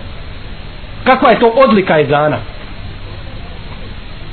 [1.04, 2.38] Kakva je to odlika ezana?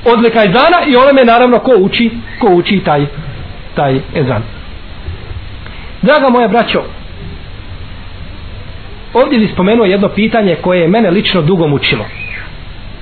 [0.05, 3.07] Odlika ezana i onome naravno ko uči, ko uči taj,
[3.74, 4.43] taj ezan.
[6.03, 6.83] Draga moja braćo,
[9.15, 12.05] ovdje bi spomenuo jedno pitanje koje je mene lično dugo mučilo.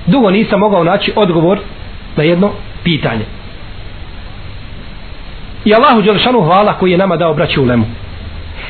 [0.05, 1.59] Dugo nisam mogao naći odgovor
[2.15, 2.51] na jedno
[2.83, 3.25] pitanje.
[5.65, 7.85] I Allahu Đelšanu hvala koji je nama dao braću u lemu.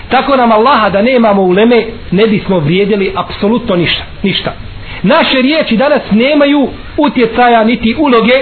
[0.09, 4.03] Tako nam Allaha da nemamo u leme ne bismo vrijedili apsolutno ništa.
[4.23, 4.53] ništa.
[5.03, 8.33] Naše riječi danas nemaju utjecaja niti uloge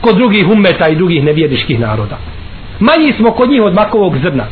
[0.00, 2.31] kod drugih umeta i drugih nevjediških naroda.
[2.82, 4.46] Manji smo kod njih od makovog zrna.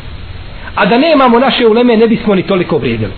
[0.75, 3.11] A da nemamo naše uleme ne bismo ni toliko vrijedili.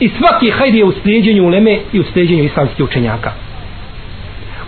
[0.00, 3.32] I svaki hajd je u slijedjenju uleme i u slijedjenju islamskih učenjaka.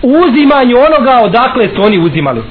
[0.02, 2.42] U uzimanju onoga odakle su oni uzimali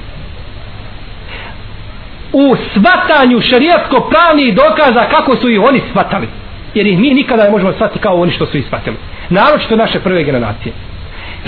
[2.33, 6.27] u svatanju šarijatsko pravnih dokaza kako su ih oni svatali
[6.73, 8.95] jer ih mi nikada ne možemo shvatiti kao oni što su ih shvatili
[9.29, 10.73] naročito naše prve generacije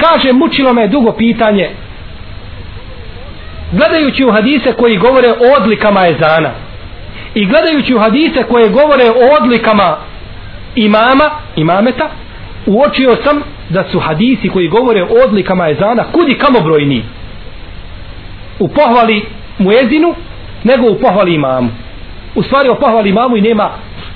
[0.01, 1.69] kaže mučilo me dugo pitanje
[3.71, 6.49] gledajući u hadise koji govore o odlikama ezana
[7.33, 9.97] i gledajući u hadise koje govore o odlikama
[10.75, 12.09] imama imameta
[12.65, 17.03] uočio sam da su hadisi koji govore o odlikama ezana kudi kamo brojni.
[18.59, 19.25] U pohvali
[19.57, 20.15] muezinu
[20.63, 21.69] nego u pohvali imamu.
[22.35, 23.69] U stvari o pohvali imamu i nema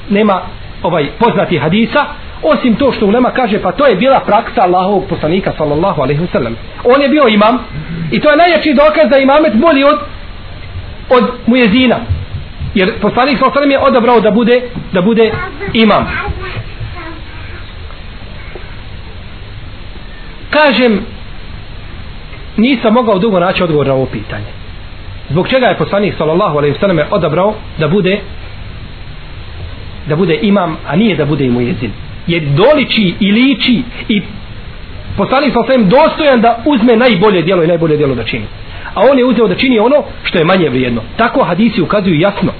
[0.09, 0.41] nema
[0.83, 2.05] ovaj poznati hadisa
[2.43, 6.53] osim to što ulema kaže pa to je bila praksa Allahovog poslanika sallallahu alaihi wasallam.
[6.83, 7.59] on je bio imam
[8.11, 9.99] i to je najjači dokaz da imamet bolji od
[11.09, 11.95] od mujezina.
[12.75, 15.31] Jer poslanik sallallahu alaihi wasallam je odabrao da bude da bude
[15.73, 16.07] imam.
[20.49, 21.05] Kažem
[22.57, 24.51] nisam mogao dugo naći odgovor na ovo pitanje.
[25.29, 28.19] Zbog čega je poslanik sallallahu alejhi ve selleme odabrao da bude
[30.07, 31.91] da bude imam a nije da bude imujezin
[32.27, 34.21] je doliči i liči i
[35.17, 38.45] poslanik sa svem dostojan da uzme najbolje djelo i najbolje djelo da čini.
[38.93, 41.01] A on je uzeo da čini ono što je manje vrijedno.
[41.17, 42.51] Tako hadisi ukazuju jasno.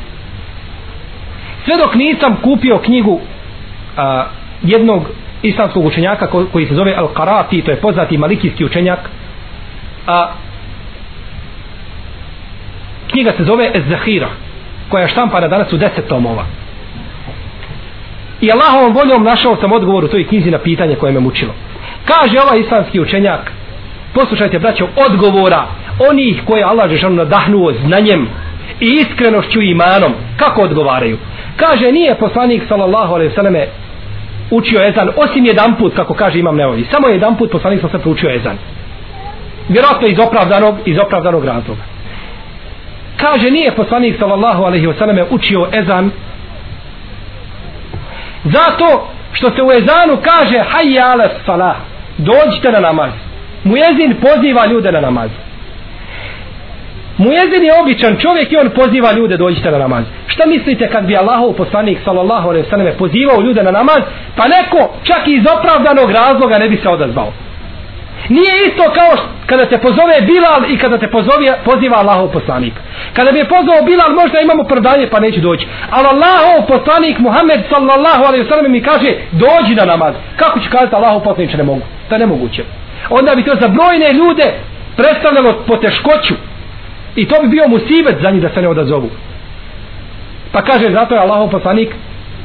[1.66, 3.20] Sve dok nisam kupio knjigu
[3.98, 4.26] a,
[4.64, 5.04] jednog
[5.42, 9.00] islamskog učenjaka ko, koji se zove Al-Karati, to je poznati malikijski učenjak,
[10.08, 10.32] a
[13.12, 14.30] knjiga se zove Ez-Zahira,
[14.90, 16.46] koja je štampana danas u deset tomova.
[18.44, 21.54] I Allahovom voljom našao sam odgovor u toj knjizi na pitanje koje me mučilo.
[22.06, 23.52] Kaže ovaj islamski učenjak,
[24.14, 25.66] poslušajte braćo, odgovora
[26.10, 28.28] onih koje Allah Žešanu nadahnuo znanjem
[28.80, 31.18] i iskrenošću i imanom, kako odgovaraju?
[31.56, 33.68] Kaže, nije poslanik sallallahu alaihi vseleme
[34.52, 36.86] učio ezan, osim jedan put, kako kaže imam neovi.
[36.92, 38.58] Samo jedan put poslanik sam se proučio ezan.
[39.70, 41.82] Vjerojatno iz opravdanog, iz opravdanog razloga.
[43.18, 46.12] Kaže, nije poslanik sallallahu alaihi wasallam učio ezan
[48.44, 51.76] zato što se u ezanu kaže hajja ala salah,
[52.18, 53.12] dođite na namaz.
[53.64, 55.30] Mujezin poziva ljude na namaz.
[57.18, 60.04] Mujezin je običan čovjek i on poziva ljude dođite na namaz.
[60.28, 64.02] Šta mislite kad bi Allahov poslanik sallallahu alejhi ve selleme pozivao ljude na namaz,
[64.36, 67.32] pa neko čak i iz opravdanog razloga ne bi se odazvao.
[68.30, 69.12] Nije isto kao
[69.46, 72.74] kada te pozove Bilal i kada te pozove, poziva Allahov poslanik.
[73.14, 75.68] Kada bi je pozvao Bilal možda imamo prdanje pa neće doći.
[75.90, 80.14] Ali Allahov poslanik Muhammed sallallahu alejhi ve mi kaže dođi na namaz.
[80.36, 81.82] Kako će kazati Allahov poslanik ne mogu?
[82.10, 82.64] To je nemoguće.
[83.10, 84.54] Onda bi to za brojne ljude
[84.96, 86.34] predstavljalo poteškoću
[87.16, 89.10] I to bi bio musibet za njih da se ne odazovu.
[90.52, 91.90] Pa kaže, zato je Allahov poslanik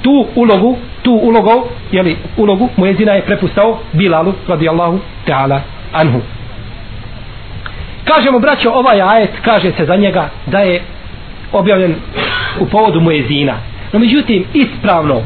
[0.02, 0.76] tu ulogu,
[1.08, 5.60] tu ulogu, jeli, ulogu muezina je prepustao Bilalu, radijallahu ta'ala
[5.92, 6.20] anhu.
[8.04, 10.82] Kažemo, braćo, ovaj ajet, kaže se za njega da je
[11.52, 11.94] objavljen
[12.60, 13.54] u povodu muezina.
[13.92, 15.22] No, međutim, ispravno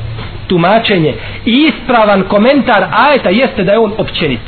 [0.46, 1.14] tumačenje
[1.46, 4.40] i ispravan komentar ajeta jeste da je on općenit.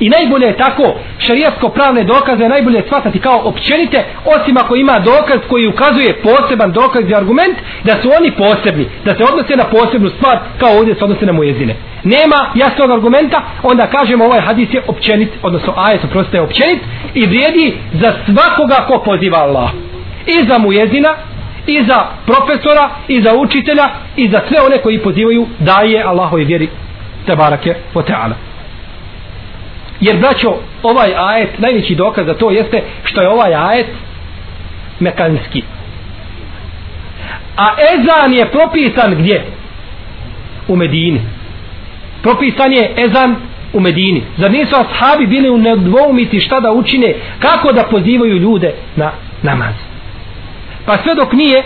[0.00, 5.40] I najbolje je tako šarijatsko pravne dokaze najbolje shvatati kao općenite osim ako ima dokaz
[5.48, 10.10] koji ukazuje poseban dokaz i argument da su oni posebni, da se odnose na posebnu
[10.10, 11.76] stvar kao ovdje se odnose na mujezine.
[12.04, 16.78] Nema jasnog argumenta, onda kažemo ovaj hadis je općenit, odnosno ajet prosto je općenit
[17.14, 19.70] i vrijedi za svakoga ko poziva Allah.
[20.26, 21.14] I za mujezina,
[21.66, 26.68] i za profesora, i za učitelja, i za sve one koji pozivaju daje Allahoj vjeri.
[27.26, 28.53] Tebarake o teala.
[30.00, 33.86] Jer braćo, ovaj ajet, najveći dokaz za to jeste što je ovaj ajet
[35.00, 35.62] mekanski.
[37.56, 39.44] A ezan je propisan gdje?
[40.68, 41.20] U Medini.
[42.22, 43.36] Propisan je ezan
[43.72, 44.22] u Medini.
[44.38, 49.10] Zar nisu ashabi bili u nedvoumici šta da učine, kako da pozivaju ljude na
[49.42, 49.74] namaz?
[50.86, 51.62] Pa sve dok nije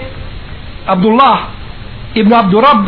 [0.87, 1.39] Abdullah
[2.15, 2.87] ibn Abdurab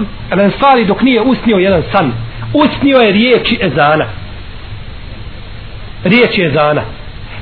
[0.61, 2.13] al dok nije usnio jedan san.
[2.55, 4.05] Usnio je riječi ezana
[6.05, 6.83] riječ je zana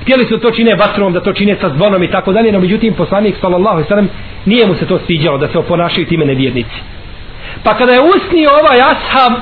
[0.02, 2.94] htjeli su to čine vatrom da to čine sa zvonom i tako dalje no međutim
[2.94, 4.08] poslanik sallallahu sallam
[4.44, 6.76] nije mu se to sviđalo da se oponašaju time nevjernici.
[7.62, 9.32] Pa kada je usnio ovaj ashab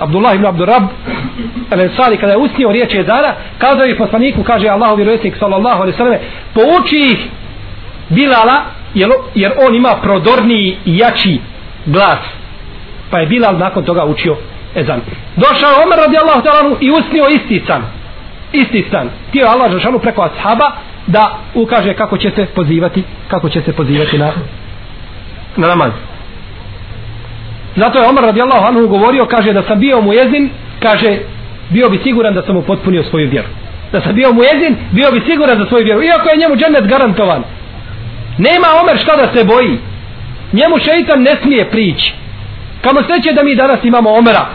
[0.00, 0.82] Abdullah ibn Abdurrab
[1.70, 5.96] Al-Ansari kada je usnio riječ je zana kazao je poslaniku kaže Allahu vjerovjesnik sallallahu alaihi
[5.98, 6.14] sallam
[6.54, 7.18] pouči ih
[8.08, 8.62] Bilala
[8.94, 11.40] jer, jer on ima prodorniji i jači
[11.86, 12.18] glas.
[13.10, 14.36] Pa je Bilal nakon toga učio
[14.74, 15.00] ezan.
[15.36, 17.82] Došao Omer radijallahu ta'ala i usnio isti san
[18.52, 19.10] isti stan.
[19.32, 20.70] Tio Allah Žešanu preko ashaba
[21.06, 24.32] da ukaže kako će se pozivati kako će se pozivati na
[25.56, 25.92] na namaz.
[27.76, 30.50] Zato je Omar radijallahu anhu govorio, kaže da sam bio mu jezin,
[30.82, 31.18] kaže
[31.70, 33.48] bio bi siguran da sam upotpunio svoju vjeru.
[33.92, 36.02] Da sam bio mu jezin, bio bi siguran za svoju vjeru.
[36.02, 37.42] Iako je njemu džennet garantovan.
[38.38, 39.78] Nema Omer šta da se boji.
[40.52, 42.14] Njemu šeitan ne smije prići.
[42.80, 44.46] Kamo sreće da mi danas imamo Omera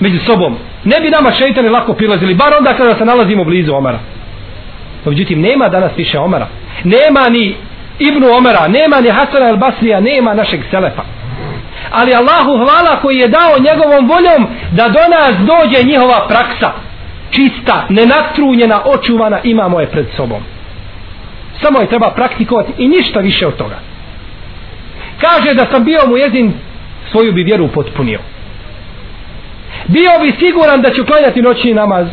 [0.00, 3.98] među sobom ne bi nama šeitani lako prilazili bar onda kada se nalazimo blizu Omara.
[5.04, 6.46] Pa međutim nema danas više Omara.
[6.84, 7.56] Nema ni
[7.98, 11.02] Ibnu Omara nema ni Hasana el Basrija nema našeg Selefa.
[11.90, 16.72] Ali Allahu hvala koji je dao njegovom voljom da do nas dođe njihova praksa.
[17.30, 20.42] Čista, nenatrunjena, očuvana imamo je pred sobom.
[21.62, 23.78] Samo je treba praktikovati i ništa više od toga.
[25.20, 26.52] Kaže da sam bio mu jezin
[27.10, 28.18] svoju bi vjeru potpunio
[29.92, 32.06] bio bi siguran da će klanjati noćni namaz.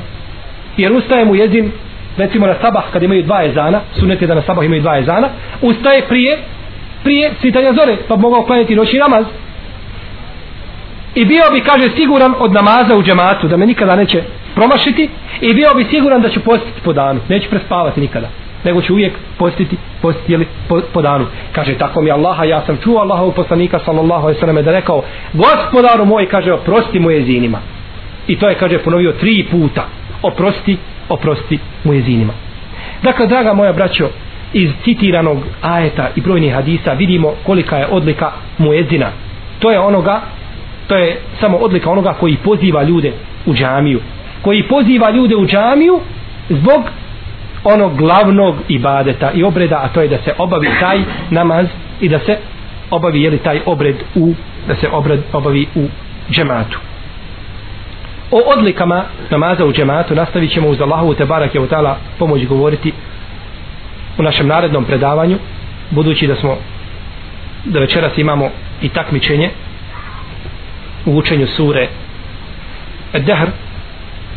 [0.78, 1.71] Jer ustaje mu jezin
[2.17, 5.30] recimo na sabah kad imaju dva ezana sunet je da na sabah imaju dva ezana
[5.61, 6.38] ustaje prije
[7.03, 9.25] prije svitanja zore pa bi mogao klanjati noćni namaz.
[11.15, 14.23] I bio bi kaže siguran od namaza u džematu da me nikada neće
[14.55, 15.09] promašiti
[15.41, 18.30] i bio bi siguran da će postiti po danu neće prespavati nikada
[18.68, 22.78] nego će uvijek postiti postiti jeli, po, po danu kaže tako mi Allaha ja sam
[22.84, 25.03] čuo Allahovog poslanika sallallahu alejhi ve selleme da rekao
[25.34, 27.59] gospodaru moj kaže oprosti mu jezinima.
[28.28, 29.86] i to je kaže ponovio tri puta
[30.22, 30.78] oprosti
[31.09, 32.34] oprosti mu jezinima.
[33.03, 34.09] dakle draga moja braćo
[34.53, 39.11] iz citiranog ajeta i brojnih hadisa vidimo kolika je odlika muezina
[39.59, 40.22] to je onoga
[40.88, 43.11] to je samo odlika onoga koji poziva ljude
[43.45, 43.99] u džamiju
[44.41, 45.99] koji poziva ljude u džamiju
[46.49, 46.82] zbog
[47.63, 50.99] onog glavnog ibadeta i obreda a to je da se obavi taj
[51.29, 51.67] namaz
[52.01, 52.37] i da se
[52.91, 54.33] obavi jeli taj obred u
[54.67, 55.87] da se obred obavi u
[56.31, 56.79] džematu.
[58.31, 62.93] O odlikama namaza u džematu nastavit ćemo uz Allahovu te barak je utala pomoć govoriti
[64.17, 65.37] u našem narednom predavanju
[65.89, 66.57] budući da smo
[67.65, 68.49] da večeras imamo
[68.81, 69.49] i takmičenje
[71.05, 71.87] u učenju sure
[73.13, 73.49] Dehr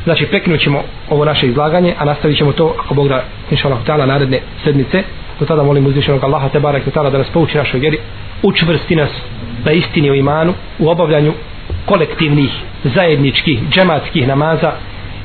[0.05, 3.81] znači prekinut ćemo ovo naše izlaganje a nastavit ćemo to ako Bog da inša Allah
[3.87, 5.03] ta'ala naredne sedmice.
[5.41, 7.99] Do tada molim uzvišenog Allaha te barak ta'ala da nas pouči našoj vjeri
[8.43, 9.11] učvrsti nas
[9.65, 11.33] na istini o imanu u obavljanju
[11.87, 12.51] kolektivnih
[12.85, 14.73] zajedničkih džematskih namaza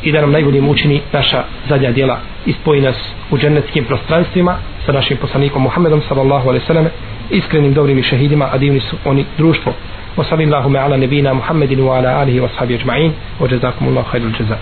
[0.03, 2.19] i da nam najboljim učini naša zadnja djela.
[2.45, 2.95] I spoji nas
[3.31, 4.55] u džennetskim prostranstvima
[4.85, 6.87] sa našim poslanikom Muhammedom sallallahu alaihi sallam
[7.29, 9.73] iskrenim dobrim i šehidima a divni su oni društvo.
[10.17, 13.11] Wa sallallahu ala nebina Muhammedinu wa ala alihi wa sahabi ajma'in.
[13.39, 14.59] Wa jazakumullahu khairul jazak